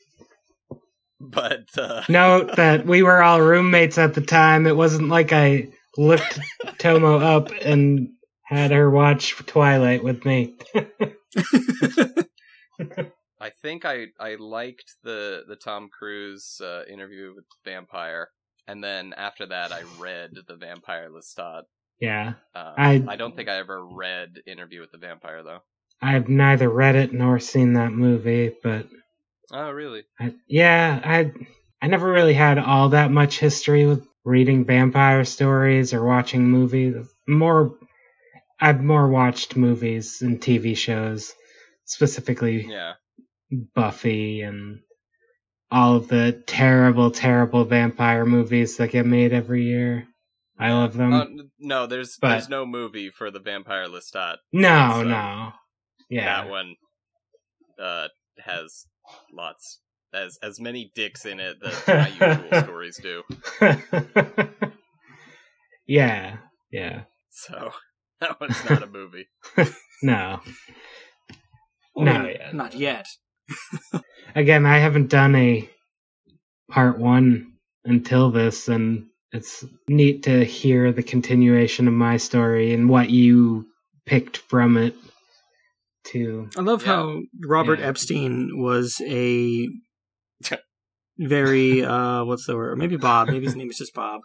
But 1.20 1.66
uh, 1.76 2.04
Note 2.10 2.56
that 2.58 2.86
we 2.86 3.02
were 3.02 3.24
all 3.24 3.42
roommates 3.42 3.98
at 3.98 4.14
the 4.14 4.22
time. 4.22 4.68
It 4.68 4.76
wasn't 4.76 5.10
like 5.10 5.34
I 5.34 5.70
looked 5.98 6.40
Tomo 6.78 7.18
up 7.18 7.50
and 7.64 8.10
had 8.48 8.72
her 8.72 8.90
watch 8.90 9.36
Twilight 9.46 10.04
with 10.04 10.26
me. 10.26 10.58
I 13.40 13.52
think 13.62 13.86
I 13.86 14.08
I 14.20 14.36
liked 14.36 14.96
the 15.04 15.44
the 15.48 15.56
Tom 15.56 15.90
Cruise 15.90 16.60
uh, 16.64 16.84
interview 16.92 17.34
with 17.36 17.46
the 17.50 17.72
vampire, 17.72 18.30
and 18.68 18.84
then 18.84 19.14
after 19.16 19.46
that, 19.48 19.72
I 19.72 19.84
read 20.00 20.32
the 20.48 20.56
Vampire 20.56 21.10
Lestat. 21.10 21.64
yeah, 22.00 22.34
Um, 22.56 22.74
I- 22.78 23.06
I 23.08 23.16
don't 23.16 23.36
think 23.36 23.50
I 23.50 23.58
ever 23.58 23.86
read 23.86 24.42
Interview 24.48 24.82
with 24.82 24.92
the 24.92 24.98
Vampire 24.98 25.44
though. 25.44 25.60
I've 26.02 26.30
neither 26.30 26.70
read 26.70 26.96
it 26.96 27.12
nor 27.14 27.40
seen 27.40 27.74
that 27.74 27.92
movie, 27.92 28.56
but 28.64 28.88
Oh, 29.52 29.72
really? 29.72 30.04
I, 30.20 30.34
yeah, 30.48 31.00
I 31.04 31.32
I 31.82 31.88
never 31.88 32.12
really 32.12 32.34
had 32.34 32.58
all 32.60 32.90
that 32.90 33.12
much 33.12 33.40
history 33.40 33.86
with 33.86 34.06
reading 34.26 34.66
vampire 34.66 35.24
stories 35.26 35.94
or 35.94 36.04
watching 36.04 36.44
movies. 36.50 36.96
More, 37.28 37.78
I've 38.60 38.82
more 38.84 39.08
watched 39.10 39.56
movies 39.56 40.22
and 40.22 40.42
TV 40.42 40.76
shows, 40.76 41.34
specifically 41.86 42.66
Yeah. 42.70 42.94
Buffy 43.52 44.42
and 44.42 44.80
all 45.70 45.96
of 45.96 46.08
the 46.08 46.32
terrible, 46.48 47.12
terrible 47.12 47.64
vampire 47.66 48.26
movies 48.26 48.78
that 48.78 48.92
get 48.92 49.06
made 49.06 49.34
every 49.34 49.64
year. 49.66 50.08
I 50.60 50.72
love 50.74 50.96
them. 50.98 51.14
N- 51.14 51.52
no, 51.60 51.86
there's 51.86 52.18
but- 52.20 52.30
there's 52.30 52.50
no 52.50 52.66
movie 52.66 53.10
for 53.12 53.30
the 53.30 53.40
Vampire 53.40 53.88
Lestat. 53.88 54.38
no, 54.52 54.90
so 54.96 55.04
no, 55.04 55.52
yeah, 56.10 56.42
That 56.44 56.50
one 56.50 56.76
uh, 57.80 58.08
has 58.40 58.88
lots 59.32 59.82
as 60.14 60.40
as 60.42 60.60
many 60.60 60.92
dicks 60.96 61.26
in 61.28 61.40
it 61.40 61.58
that 61.62 61.88
my 61.88 62.08
usual 62.28 62.62
stories 62.64 62.98
do. 62.98 63.24
yeah, 65.86 66.38
yeah. 66.72 67.04
So 67.30 67.72
that 68.22 68.40
one's 68.40 68.64
not 68.70 68.84
a 68.84 68.88
movie. 68.88 69.28
No. 70.04 70.42
Well, 71.96 72.06
No, 72.06 72.12
I 72.12 72.24
mean, 72.24 72.38
not 72.54 72.76
yet. 72.76 73.08
Again, 74.36 74.68
I 74.68 74.78
haven't 74.78 75.10
done 75.10 75.36
a 75.36 75.68
part 76.70 77.00
one 77.00 77.54
until 77.84 78.30
this, 78.30 78.68
and 78.68 79.08
it's 79.32 79.66
neat 79.88 80.22
to 80.24 80.46
hear 80.46 80.92
the 80.92 81.02
continuation 81.02 81.88
of 81.88 81.96
my 81.96 82.18
story 82.18 82.74
and 82.74 82.88
what 82.90 83.10
you 83.10 83.66
picked 84.06 84.38
from 84.38 84.78
it. 84.78 84.96
Too. 86.04 86.48
I 86.56 86.62
love 86.62 86.82
Yeah. 86.86 86.88
how 86.94 87.22
Robert 87.44 87.80
Yeah. 87.80 87.88
Epstein 87.88 88.52
was 88.62 89.02
a 89.04 89.68
very 91.18 91.84
uh 91.84 92.24
what's 92.24 92.46
the 92.46 92.56
word? 92.56 92.78
Maybe 92.78 92.98
Bob. 92.98 93.30
Maybe 93.30 93.46
his 93.46 93.56
name 93.56 93.70
is 93.72 93.78
just 93.80 93.96
Bob. 93.96 94.22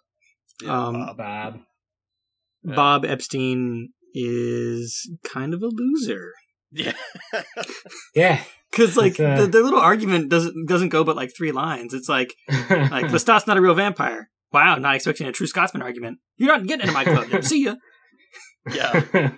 Yeah, 0.62 0.86
Um, 0.88 1.16
Bob. 1.16 1.60
Bob. 2.64 2.70
Yeah. 2.70 2.74
Bob 2.76 3.04
Epstein 3.06 3.88
is 4.14 5.10
kind 5.24 5.54
of 5.54 5.62
a 5.62 5.68
loser. 5.68 6.32
Yeah. 6.70 6.92
Yeah. 8.14 8.42
Cause 8.72 8.96
like 8.96 9.18
uh, 9.20 9.42
the, 9.42 9.46
the 9.46 9.60
little 9.62 9.80
argument 9.80 10.30
doesn't 10.30 10.66
doesn't 10.66 10.88
go 10.90 11.04
but 11.04 11.16
like 11.16 11.30
three 11.36 11.52
lines. 11.52 11.92
It's 11.92 12.08
like 12.08 12.34
like 12.48 13.06
Lestat's 13.10 13.46
not 13.46 13.56
a 13.58 13.60
real 13.60 13.74
vampire. 13.74 14.30
Wow, 14.52 14.76
not 14.76 14.94
expecting 14.96 15.26
a 15.26 15.32
true 15.32 15.46
Scotsman 15.46 15.82
argument. 15.82 16.18
You're 16.36 16.48
not 16.56 16.66
getting 16.66 16.82
into 16.88 16.92
my 16.94 17.04
club. 17.04 17.28
then. 17.30 17.42
See 17.42 17.64
ya. 17.64 17.74
yeah. 18.74 19.32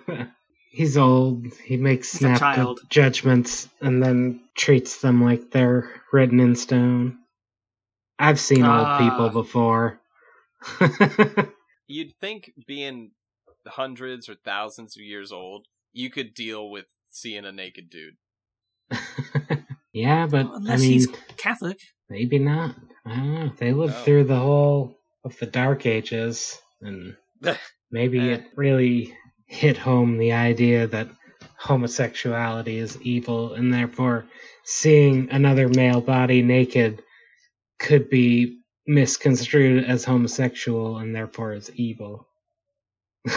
He's 0.71 0.97
old. 0.97 1.45
He 1.63 1.77
makes 1.77 2.11
snap 2.11 2.39
child. 2.39 2.79
judgments 2.89 3.67
and 3.81 4.03
then 4.03 4.41
treats 4.57 4.99
them 5.01 5.23
like 5.23 5.51
they're 5.51 5.89
written 6.13 6.39
in 6.41 6.55
stone. 6.55 7.17
I've 8.19 8.39
seen 8.39 8.63
Ah. 8.65 8.99
old 8.99 9.09
people 9.09 9.29
before. 9.41 9.99
You'd 11.87 12.13
think 12.19 12.51
being 12.67 13.11
hundreds 13.67 14.27
or 14.29 14.35
thousands 14.43 14.95
of 14.97 15.03
years 15.03 15.31
old, 15.31 15.67
you 15.93 16.09
could 16.09 16.33
deal 16.33 16.69
with 16.69 16.85
seeing 17.09 17.45
a 17.45 17.51
naked 17.51 17.89
dude. 17.89 18.15
yeah, 19.93 20.27
but 20.27 20.47
Unless 20.53 20.79
I 20.79 20.81
mean, 20.81 20.91
he's 20.91 21.07
Catholic. 21.37 21.79
maybe 22.09 22.39
not. 22.39 22.75
I 23.05 23.15
don't 23.15 23.33
know. 23.33 23.51
They 23.57 23.71
lived 23.73 23.93
No. 23.93 24.03
through 24.03 24.23
the 24.25 24.39
whole 24.39 24.95
of 25.23 25.37
the 25.39 25.45
Dark 25.45 25.85
Ages, 25.85 26.59
and 26.81 27.15
maybe 27.91 28.19
Eh. 28.19 28.33
it 28.35 28.43
really 28.55 29.15
hit 29.47 29.77
home 29.77 30.17
the 30.17 30.33
idea 30.33 30.87
that 30.87 31.09
homosexuality 31.57 32.77
is 32.77 32.99
evil, 33.01 33.53
and 33.53 33.73
therefore 33.73 34.25
seeing 34.63 35.29
another 35.31 35.69
male 35.69 36.01
body 36.01 36.41
naked 36.41 37.01
could 37.79 38.09
be 38.09 38.59
misconstrued 38.87 39.85
as 39.85 40.03
homosexual 40.05 40.97
and 40.97 41.15
therefore 41.15 41.53
is 41.53 41.71
evil. 41.75 42.27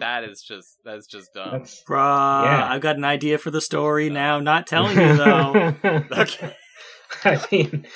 That 0.00 0.24
is 0.24 0.42
just 0.42 0.76
that's 0.84 1.06
just 1.06 1.32
dumb. 1.34 1.50
That's 1.52 1.82
Bruh, 1.84 2.44
Yeah. 2.44 2.68
I've 2.70 2.80
got 2.82 2.96
an 2.96 3.04
idea 3.04 3.38
for 3.38 3.50
the 3.50 3.60
story 3.60 4.10
now. 4.10 4.40
Not 4.40 4.66
telling 4.66 4.98
you 4.98 5.16
though. 5.16 5.74
Okay. 6.12 6.54
I 7.24 7.44
mean, 7.50 7.86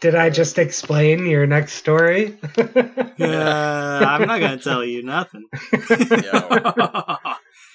did 0.00 0.14
I 0.14 0.30
just 0.30 0.58
explain 0.58 1.26
your 1.26 1.46
next 1.46 1.74
story? 1.74 2.36
Uh, 2.58 3.22
I'm 3.24 4.26
not 4.26 4.40
gonna 4.40 4.58
tell 4.58 4.84
you 4.84 5.02
nothing. 5.02 5.44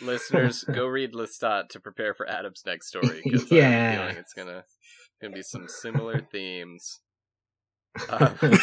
Listeners, 0.01 0.63
go 0.63 0.85
read 0.87 1.13
Lestat 1.13 1.69
to 1.69 1.79
prepare 1.79 2.13
for 2.13 2.27
Adam's 2.27 2.63
next 2.65 2.87
story 2.87 3.21
because 3.23 3.51
I 3.51 3.55
Yeah. 3.55 3.69
have 3.69 3.93
a 3.93 3.97
feeling 4.07 4.17
it's 4.17 4.33
gonna 4.33 4.63
gonna 5.21 5.33
be 5.33 5.43
some 5.43 5.67
similar 5.67 6.21
themes. 6.31 6.99
Uh, 8.09 8.33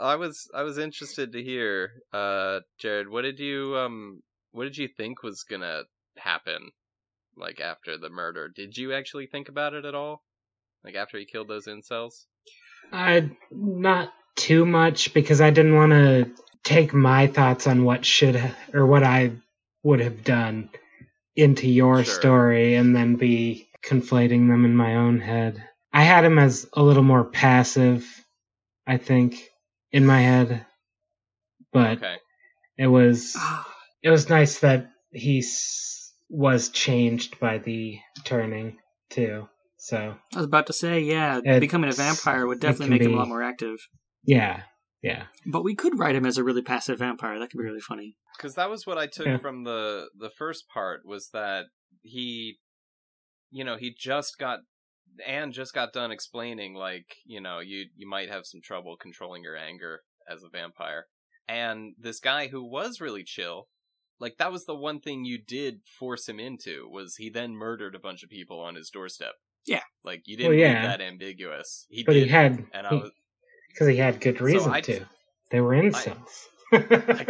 I 0.00 0.16
was 0.16 0.48
I 0.54 0.62
was 0.62 0.78
interested 0.78 1.32
to 1.32 1.42
hear, 1.42 2.02
uh, 2.12 2.60
Jared. 2.78 3.08
What 3.08 3.22
did 3.22 3.38
you 3.40 3.76
um 3.76 4.22
What 4.52 4.64
did 4.64 4.76
you 4.78 4.88
think 4.88 5.22
was 5.22 5.42
gonna 5.44 5.82
happen, 6.16 6.70
like 7.36 7.60
after 7.60 7.98
the 7.98 8.10
murder? 8.10 8.48
Did 8.48 8.76
you 8.76 8.92
actually 8.94 9.26
think 9.26 9.48
about 9.48 9.74
it 9.74 9.84
at 9.84 9.94
all? 9.94 10.22
Like 10.84 10.94
after 10.96 11.18
he 11.18 11.26
killed 11.26 11.48
those 11.48 11.66
incels? 11.66 12.26
I 12.92 13.30
not 13.50 14.12
too 14.36 14.64
much 14.66 15.14
because 15.14 15.40
I 15.40 15.50
didn't 15.50 15.76
want 15.76 15.92
to 15.92 16.30
take 16.64 16.92
my 16.94 17.26
thoughts 17.26 17.66
on 17.66 17.84
what 17.84 18.04
should 18.04 18.36
ha- 18.36 18.54
or 18.74 18.86
what 18.86 19.02
I 19.04 19.32
would 19.82 20.00
have 20.00 20.24
done 20.24 20.70
into 21.36 21.68
your 21.68 22.04
Sure. 22.04 22.04
story 22.04 22.74
and 22.74 22.94
then 22.96 23.16
be 23.16 23.65
conflating 23.86 24.48
them 24.48 24.64
in 24.64 24.74
my 24.76 24.96
own 24.96 25.20
head. 25.20 25.62
I 25.92 26.02
had 26.02 26.24
him 26.24 26.38
as 26.38 26.68
a 26.74 26.82
little 26.82 27.02
more 27.02 27.24
passive, 27.24 28.06
I 28.86 28.96
think, 28.98 29.48
in 29.92 30.04
my 30.04 30.20
head, 30.20 30.66
but 31.72 31.98
Okay. 31.98 32.16
it 32.76 32.86
was 32.88 33.34
ah. 33.36 33.66
it 34.02 34.10
was 34.10 34.28
nice 34.28 34.58
that 34.60 34.90
he 35.10 35.38
s- 35.38 36.12
was 36.28 36.68
changed 36.68 37.38
by 37.40 37.58
the 37.58 37.98
turning 38.24 38.78
too. 39.10 39.48
So 39.78 40.16
I 40.34 40.36
was 40.36 40.46
about 40.46 40.66
to 40.66 40.72
say, 40.72 41.00
yeah, 41.00 41.40
becoming 41.60 41.90
a 41.90 41.92
vampire 41.94 42.46
would 42.46 42.60
definitely 42.60 42.86
can 42.86 42.90
make 42.98 43.02
him 43.02 43.14
a 43.14 43.18
lot 43.18 43.28
more 43.28 43.42
active. 43.42 43.78
yeah, 44.24 44.62
yeah. 45.02 45.24
But 45.46 45.62
we 45.62 45.74
could 45.76 45.98
write 45.98 46.16
him 46.16 46.26
as 46.26 46.38
a 46.38 46.44
really 46.44 46.62
passive 46.62 46.98
vampire. 46.98 47.38
That 47.38 47.50
could 47.50 47.58
be 47.58 47.64
really 47.64 47.80
funny. 47.80 48.16
because 48.36 48.54
that 48.56 48.68
was 48.68 48.86
what 48.86 48.98
I 48.98 49.06
took 49.06 49.26
Yeah. 49.26 49.38
from 49.38 49.64
the 49.64 50.08
the 50.18 50.30
first 50.30 50.64
part 50.68 51.02
was 51.06 51.30
that 51.32 51.66
he, 52.02 52.58
you 53.50 53.64
know, 53.64 53.76
he 53.76 53.94
just 53.98 54.38
got 54.38 54.60
and 55.26 55.52
just 55.52 55.72
got 55.72 55.92
done 55.92 56.10
explaining 56.10 56.74
like 56.74 57.06
you 57.24 57.40
know 57.40 57.60
you 57.60 57.86
you 57.96 58.08
might 58.08 58.28
have 58.28 58.44
some 58.46 58.60
trouble 58.62 58.96
controlling 59.00 59.42
your 59.42 59.56
anger 59.56 60.00
as 60.30 60.42
a 60.42 60.48
vampire, 60.48 61.06
and 61.48 61.94
this 61.98 62.20
guy 62.20 62.48
who 62.48 62.62
was 62.64 63.00
really 63.00 63.22
chill, 63.24 63.68
like 64.18 64.36
that 64.38 64.52
was 64.52 64.66
the 64.66 64.74
one 64.74 65.00
thing 65.00 65.24
you 65.24 65.38
did 65.38 65.76
force 65.98 66.28
him 66.28 66.38
into 66.40 66.88
was 66.90 67.16
he 67.16 67.30
then 67.30 67.54
murdered 67.56 67.94
a 67.94 67.98
bunch 68.00 68.22
of 68.22 68.30
people 68.30 68.60
on 68.60 68.74
his 68.74 68.90
doorstep. 68.90 69.32
Yeah. 69.66 69.80
like 70.04 70.22
you 70.26 70.36
didn't 70.36 70.50
Well, 70.52 70.58
leave 70.58 70.66
yeah. 70.68 70.86
that 70.86 71.00
ambiguous. 71.00 71.86
He 71.88 72.04
But 72.04 72.12
did, 72.12 72.24
he 72.24 72.28
had 72.28 72.66
and 72.72 72.86
I 72.86 72.94
was 72.94 73.10
Because 73.72 73.88
he 73.88 73.96
had 73.96 74.20
good 74.20 74.40
reason 74.40 74.70
I- 74.72 74.80
to. 74.82 75.06
They 75.50 75.60
were 75.60 75.74
incels. 75.74 76.18
I, 76.72 77.24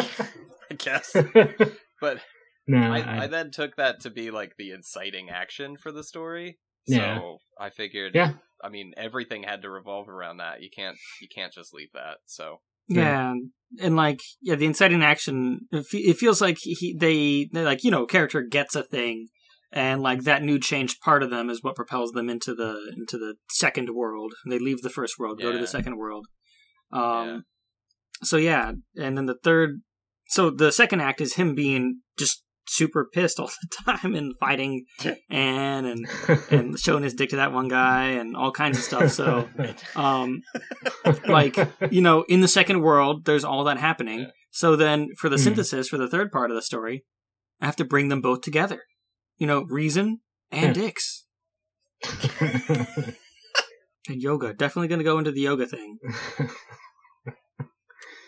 I 0.70 0.74
guess, 0.74 1.12
but 2.00 2.18
no, 2.66 2.78
I, 2.92 2.98
I, 3.00 3.24
I 3.24 3.26
then 3.26 3.50
took 3.50 3.76
that 3.76 4.00
to 4.00 4.10
be 4.10 4.30
like 4.30 4.54
the 4.58 4.70
inciting 4.72 5.30
action 5.30 5.76
for 5.76 5.92
the 5.92 6.02
story. 6.04 6.58
Yeah. 6.86 7.18
So 7.18 7.38
I 7.58 7.70
figured 7.70 8.12
Yeah. 8.14 8.32
I 8.62 8.68
mean 8.68 8.92
everything 8.96 9.42
had 9.42 9.62
to 9.62 9.70
revolve 9.70 10.08
around 10.08 10.38
that. 10.38 10.62
You 10.62 10.68
can't 10.74 10.96
you 11.20 11.28
can't 11.32 11.52
just 11.52 11.74
leave 11.74 11.90
that. 11.94 12.18
So 12.26 12.60
Yeah, 12.88 13.34
and 13.80 13.96
like 13.96 14.20
yeah, 14.40 14.54
the 14.54 14.66
inciting 14.66 15.02
action. 15.02 15.66
It, 15.72 15.86
fe- 15.86 15.98
it 16.10 16.16
feels 16.16 16.40
like 16.40 16.58
he 16.60 16.96
they 16.98 17.48
they're 17.52 17.64
like 17.64 17.82
you 17.84 17.90
know 17.90 18.06
character 18.06 18.42
gets 18.42 18.76
a 18.76 18.84
thing, 18.84 19.26
and 19.72 20.00
like 20.00 20.22
that 20.22 20.42
new 20.44 20.58
changed 20.60 21.00
part 21.00 21.22
of 21.24 21.30
them 21.30 21.50
is 21.50 21.62
what 21.62 21.74
propels 21.74 22.12
them 22.12 22.28
into 22.30 22.54
the 22.54 22.92
into 22.96 23.18
the 23.18 23.34
second 23.50 23.90
world. 23.94 24.34
They 24.48 24.58
leave 24.60 24.82
the 24.82 24.90
first 24.90 25.18
world, 25.18 25.40
go 25.42 25.50
to 25.52 25.58
the 25.58 25.66
second 25.66 25.96
world. 25.98 26.26
Um, 26.92 27.02
Yeah. 27.02 27.38
so 28.22 28.36
yeah, 28.36 28.72
and 28.96 29.18
then 29.18 29.26
the 29.26 29.38
third. 29.42 29.82
So 30.28 30.50
the 30.50 30.70
second 30.72 31.00
act 31.00 31.20
is 31.20 31.34
him 31.34 31.54
being 31.56 32.02
just 32.18 32.42
super 32.68 33.08
pissed 33.12 33.38
all 33.40 33.46
the 33.86 33.92
time 33.92 34.14
and 34.14 34.34
fighting 34.38 34.84
Anne 35.30 35.84
and 35.84 36.06
and 36.50 36.78
showing 36.78 37.02
his 37.02 37.14
dick 37.14 37.30
to 37.30 37.36
that 37.36 37.52
one 37.52 37.68
guy 37.68 38.08
and 38.08 38.36
all 38.36 38.50
kinds 38.52 38.76
of 38.78 38.84
stuff. 38.84 39.10
So 39.12 39.48
um 39.96 40.42
like 41.26 41.56
you 41.90 42.00
know 42.00 42.24
in 42.28 42.40
the 42.40 42.48
second 42.48 42.82
world 42.82 43.24
there's 43.24 43.44
all 43.44 43.64
that 43.64 43.78
happening 43.78 44.20
Yeah. 44.20 44.26
so 44.50 44.76
then 44.76 45.08
for 45.18 45.28
the 45.28 45.36
Hmm. 45.36 45.42
synthesis 45.44 45.88
for 45.88 45.98
the 45.98 46.08
third 46.08 46.30
part 46.32 46.50
of 46.50 46.54
the 46.56 46.62
story 46.62 47.04
i 47.60 47.66
have 47.66 47.76
to 47.76 47.84
bring 47.84 48.08
them 48.08 48.20
both 48.20 48.40
together 48.40 48.82
you 49.38 49.46
know 49.46 49.62
reason 49.68 50.20
and 50.50 50.76
Yeah. 50.76 50.82
dicks 50.82 51.26
and 54.08 54.22
yoga 54.22 54.52
definitely 54.54 54.88
going 54.88 54.98
to 55.00 55.04
go 55.04 55.18
into 55.18 55.30
the 55.32 55.40
yoga 55.42 55.66
thing 55.66 55.98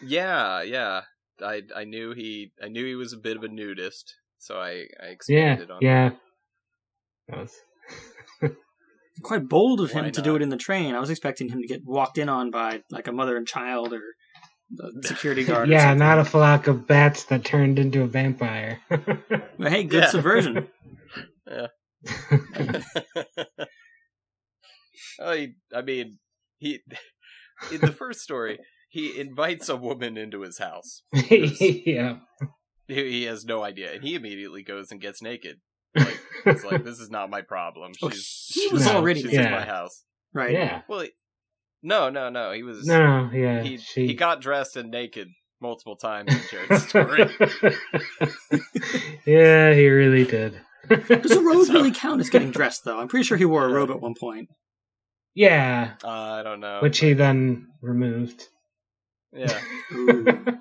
yeah, 0.03 0.63
yeah. 0.63 1.03
I 1.43 1.63
I 1.75 1.85
knew 1.85 2.13
he 2.15 2.53
I 2.63 2.69
knew 2.69 2.85
he 2.87 2.95
was 2.95 3.13
a 3.13 3.17
bit 3.19 3.37
of 3.37 3.43
a 3.43 3.49
nudist, 3.49 4.15
so 4.39 4.59
I 4.59 4.87
I 5.01 5.17
yeah, 5.29 5.59
on 5.71 5.79
yeah. 5.81 6.11
That 7.29 7.39
was 7.39 7.55
quite 9.23 9.49
bold 9.49 9.81
of 9.81 9.91
him 9.91 10.05
Why 10.05 10.11
to 10.11 10.23
do 10.23 10.37
it 10.37 10.43
in 10.43 10.49
the 10.49 10.57
train 10.57 10.95
i 10.95 11.01
was 11.01 11.11
expecting 11.11 11.49
him 11.49 11.61
to 11.61 11.67
get 11.67 11.81
walked 11.85 12.19
in 12.19 12.29
on 12.29 12.51
by 12.53 12.83
like 12.91 13.09
a 13.09 13.13
mother 13.13 13.37
and 13.37 13.47
child 13.47 13.93
or 13.93 14.01
the 14.71 15.03
security 15.09 15.45
guard 15.45 15.69
yeah, 15.69 15.81
something. 15.89 15.99
not 15.99 16.19
a 16.19 16.25
flock 16.25 16.67
of 16.69 16.87
bats 16.87 17.25
that 17.25 17.45
turned 17.45 17.79
into 17.79 18.03
a 18.03 18.07
vampire. 18.07 18.81
but 18.89 19.03
hey 19.73 19.83
good 19.85 20.05
Yeah. 20.05 20.09
subversion 20.11 20.69
oh, 25.21 25.33
he, 25.33 25.55
I 25.75 25.83
mean, 25.83 26.19
he 26.59 26.81
in 27.73 27.81
the 27.81 27.93
first 27.93 28.21
story, 28.21 28.59
he 28.89 29.19
invites 29.19 29.69
a 29.69 29.77
woman 29.77 30.17
into 30.17 30.43
his 30.43 30.59
house. 30.59 31.03
yeah. 31.31 32.19
He, 32.95 33.11
he 33.11 33.25
has 33.25 33.45
no 33.45 33.63
idea, 33.63 33.93
and 33.93 34.03
he 34.03 34.15
immediately 34.15 34.63
goes 34.63 34.91
and 34.91 34.99
gets 35.01 35.21
naked. 35.23 35.57
Like 35.95 36.19
it's 36.47 36.65
like 36.65 36.85
this 36.89 36.99
is 37.01 37.11
not 37.11 37.29
my 37.31 37.43
problem. 37.43 37.93
Oh, 38.03 38.09
She's 38.11 38.47
he 38.55 38.61
she's, 38.63 38.73
was 38.73 38.87
No, 38.87 38.97
already 38.97 39.23
she's 39.23 39.33
yeah. 39.33 39.47
in 39.47 39.51
my 39.53 39.65
house. 39.67 40.05
right 40.33 40.53
Yeah. 40.53 40.83
Well, 40.89 41.01
he, 41.01 41.11
no, 41.83 42.09
no, 42.11 42.29
no. 42.31 42.53
He 42.53 42.63
was 42.63 42.87
No, 42.87 43.31
yeah. 43.33 43.63
he 43.63 43.77
she... 43.77 44.07
he 44.07 44.15
got 44.15 44.41
dressed 44.41 44.77
and 44.77 44.91
naked 44.91 45.29
multiple 45.61 45.97
times 45.97 46.33
in 46.35 46.41
Jared's 46.51 46.87
story. 46.89 47.25
yeah, 49.27 49.73
he 49.75 49.89
really 49.89 50.25
did. 50.25 50.61
does 50.89 51.31
a 51.33 51.41
robe 51.43 51.67
So- 51.67 51.73
really 51.75 51.91
count 51.93 52.21
as 52.21 52.31
getting 52.31 52.51
dressed 52.53 52.85
though 52.85 52.99
i'm 52.99 53.09
pretty 53.09 53.25
sure 53.25 53.37
he 53.37 53.45
wore 53.45 53.67
a 53.67 53.71
robe 53.73 53.91
at 53.91 54.01
one 54.01 54.15
point 54.19 54.49
yeah, 55.35 55.93
Uh, 56.03 56.09
I 56.09 56.43
don't 56.43 56.59
know. 56.61 56.79
which 56.81 56.99
he 56.99 57.13
then 57.13 57.69
removed. 57.81 58.45
yeah. 59.33 59.61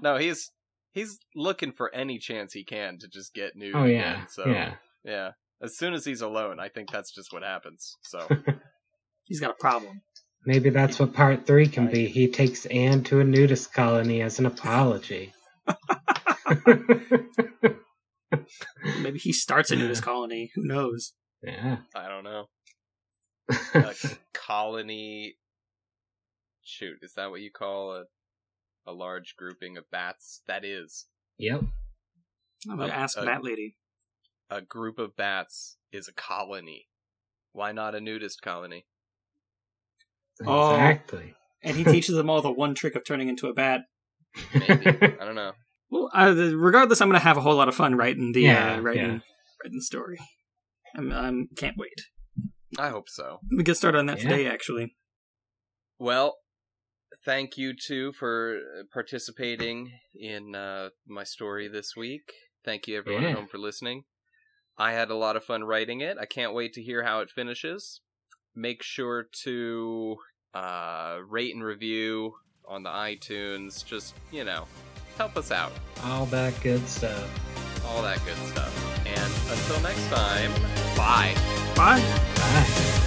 No, 0.04 0.18
he's 0.18 0.52
he's 0.92 1.20
looking 1.36 1.72
for 1.72 1.94
any 1.94 2.20
chance 2.20 2.54
he 2.54 2.64
can 2.64 2.98
to 3.00 3.08
just 3.08 3.34
get 3.34 3.56
nude. 3.56 3.76
oh 3.76 3.86
yeah, 3.86 4.14
again, 4.14 4.28
so 4.30 4.48
yeah. 4.48 4.74
yeah. 5.04 5.32
As 5.62 5.76
soon 5.78 5.94
as 5.94 6.06
he's 6.06 6.22
alone, 6.22 6.60
I 6.60 6.70
think 6.70 6.92
that's 6.92 7.12
just 7.12 7.34
what 7.34 7.42
happens. 7.42 7.96
So 8.04 8.28
he's 9.26 9.40
got 9.40 9.52
a 9.52 9.60
problem 9.60 10.02
Maybe 10.48 10.70
that's 10.70 10.98
what 10.98 11.14
part 11.14 11.46
three 11.46 11.68
can 11.68 11.88
be. 11.92 12.08
He 12.08 12.30
takes 12.30 12.66
Anne 12.68 13.04
to 13.04 13.20
a 13.20 13.24
nudist 13.26 13.74
colony 13.74 14.22
as 14.22 14.40
an 14.40 14.46
apology. 14.46 15.34
Maybe 19.02 19.20
he 19.20 19.34
starts 19.34 19.72
a 19.72 19.76
nudist 19.76 20.04
colony. 20.04 20.52
Who 20.56 20.64
knows? 20.64 21.12
yeah. 21.44 21.80
I 21.94 22.08
don't 22.08 22.24
know. 22.24 22.46
A 23.74 23.94
colony. 24.34 25.36
Shoot, 26.64 27.00
is 27.02 27.16
that 27.16 27.30
what 27.30 27.42
you 27.42 27.52
call 27.52 27.96
a 27.96 28.04
a 28.88 28.94
large 28.94 29.36
grouping 29.38 29.78
of 29.78 29.84
bats? 29.92 30.42
That 30.48 30.66
is 30.66 31.06
yep. 31.38 31.62
I'm 32.70 32.78
gonna 32.78 32.92
Uh, 32.92 32.96
ask 32.96 33.18
uh, 33.18 33.26
that 33.26 33.44
lady. 33.44 33.78
a 34.50 34.62
group 34.62 34.98
of 34.98 35.16
bats 35.16 35.78
is 35.92 36.08
a 36.08 36.14
colony. 36.14 36.88
Why 37.52 37.72
not 37.72 37.94
a 37.96 38.00
nudist 38.02 38.42
colony? 38.42 38.86
Oh. 40.46 40.74
Exactly. 40.74 41.34
And 41.64 41.76
he 41.78 41.84
teaches 41.94 42.16
them 42.16 42.30
all 42.30 42.42
the 42.42 42.52
one 42.52 42.76
trick 42.76 42.96
of 42.96 43.04
turning 43.06 43.28
into 43.30 43.48
a 43.48 43.54
bat. 43.54 43.82
Maybe 44.54 44.88
I 44.88 45.26
don't 45.26 45.36
know. 45.36 45.54
Well, 45.90 46.10
uh, 46.14 46.34
regardless, 46.56 47.02
I'm 47.02 47.08
gonna 47.10 47.20
have 47.20 47.38
a 47.38 47.42
whole 47.42 47.56
lot 47.56 47.70
of 47.70 47.76
fun 47.76 47.96
writing 47.96 48.32
the 48.34 48.42
Yeah, 48.42 48.76
uh, 48.76 48.82
writing 48.82 49.02
yeah. 49.04 49.20
writing 49.64 49.78
the 49.78 49.84
story. 49.84 50.18
I'm, 50.96 51.12
I'm 51.12 51.48
can't 51.56 51.78
wait. 51.78 52.02
I 52.78 52.90
hope 52.90 53.08
so. 53.10 53.40
We 53.56 53.64
get 53.64 53.78
started 53.78 53.98
on 54.00 54.06
that 54.08 54.18
Yeah. 54.22 54.30
today, 54.30 54.48
actually. 54.48 54.96
Well, 56.00 56.36
thank 57.28 57.58
you 57.58 57.74
too 57.76 58.14
for 58.14 58.60
participating 58.94 59.92
in 60.16 60.56
uh, 60.56 60.90
my 61.06 61.24
story 61.26 61.68
this 61.68 61.94
week. 61.96 62.32
Thank 62.64 62.88
you 62.88 62.98
everyone 62.98 63.24
Yeah. 63.24 63.30
at 63.32 63.36
home 63.36 63.48
for 63.48 63.58
listening. 63.58 64.06
I 64.78 64.94
had 64.94 65.10
a 65.10 65.16
lot 65.16 65.36
of 65.36 65.44
fun 65.44 65.64
writing 65.66 66.00
it. 66.02 66.18
I 66.20 66.26
can't 66.26 66.54
wait 66.54 66.72
to 66.74 66.82
hear 66.82 67.04
how 67.04 67.20
it 67.20 67.30
finishes. 67.30 68.02
Make 68.56 68.82
sure 68.82 69.28
to 69.44 70.16
uh, 70.54 71.18
rate 71.28 71.54
and 71.54 71.64
review 71.64 72.34
on 72.68 72.84
the 72.84 72.90
iTunes. 72.90 73.86
Just 73.86 74.16
you 74.32 74.44
know, 74.46 74.66
help 75.18 75.36
us 75.36 75.52
out. 75.52 75.74
All 76.06 76.26
that 76.28 76.54
good 76.64 76.88
stuff. 76.88 77.30
All 77.86 78.02
that 78.04 78.24
good 78.26 78.38
stuff. 78.48 78.74
And 79.06 79.34
until 79.52 79.82
next 79.82 80.08
time, 80.10 80.52
bye. 80.96 81.34
Bye. 81.76 82.02
Bye. 82.36 83.04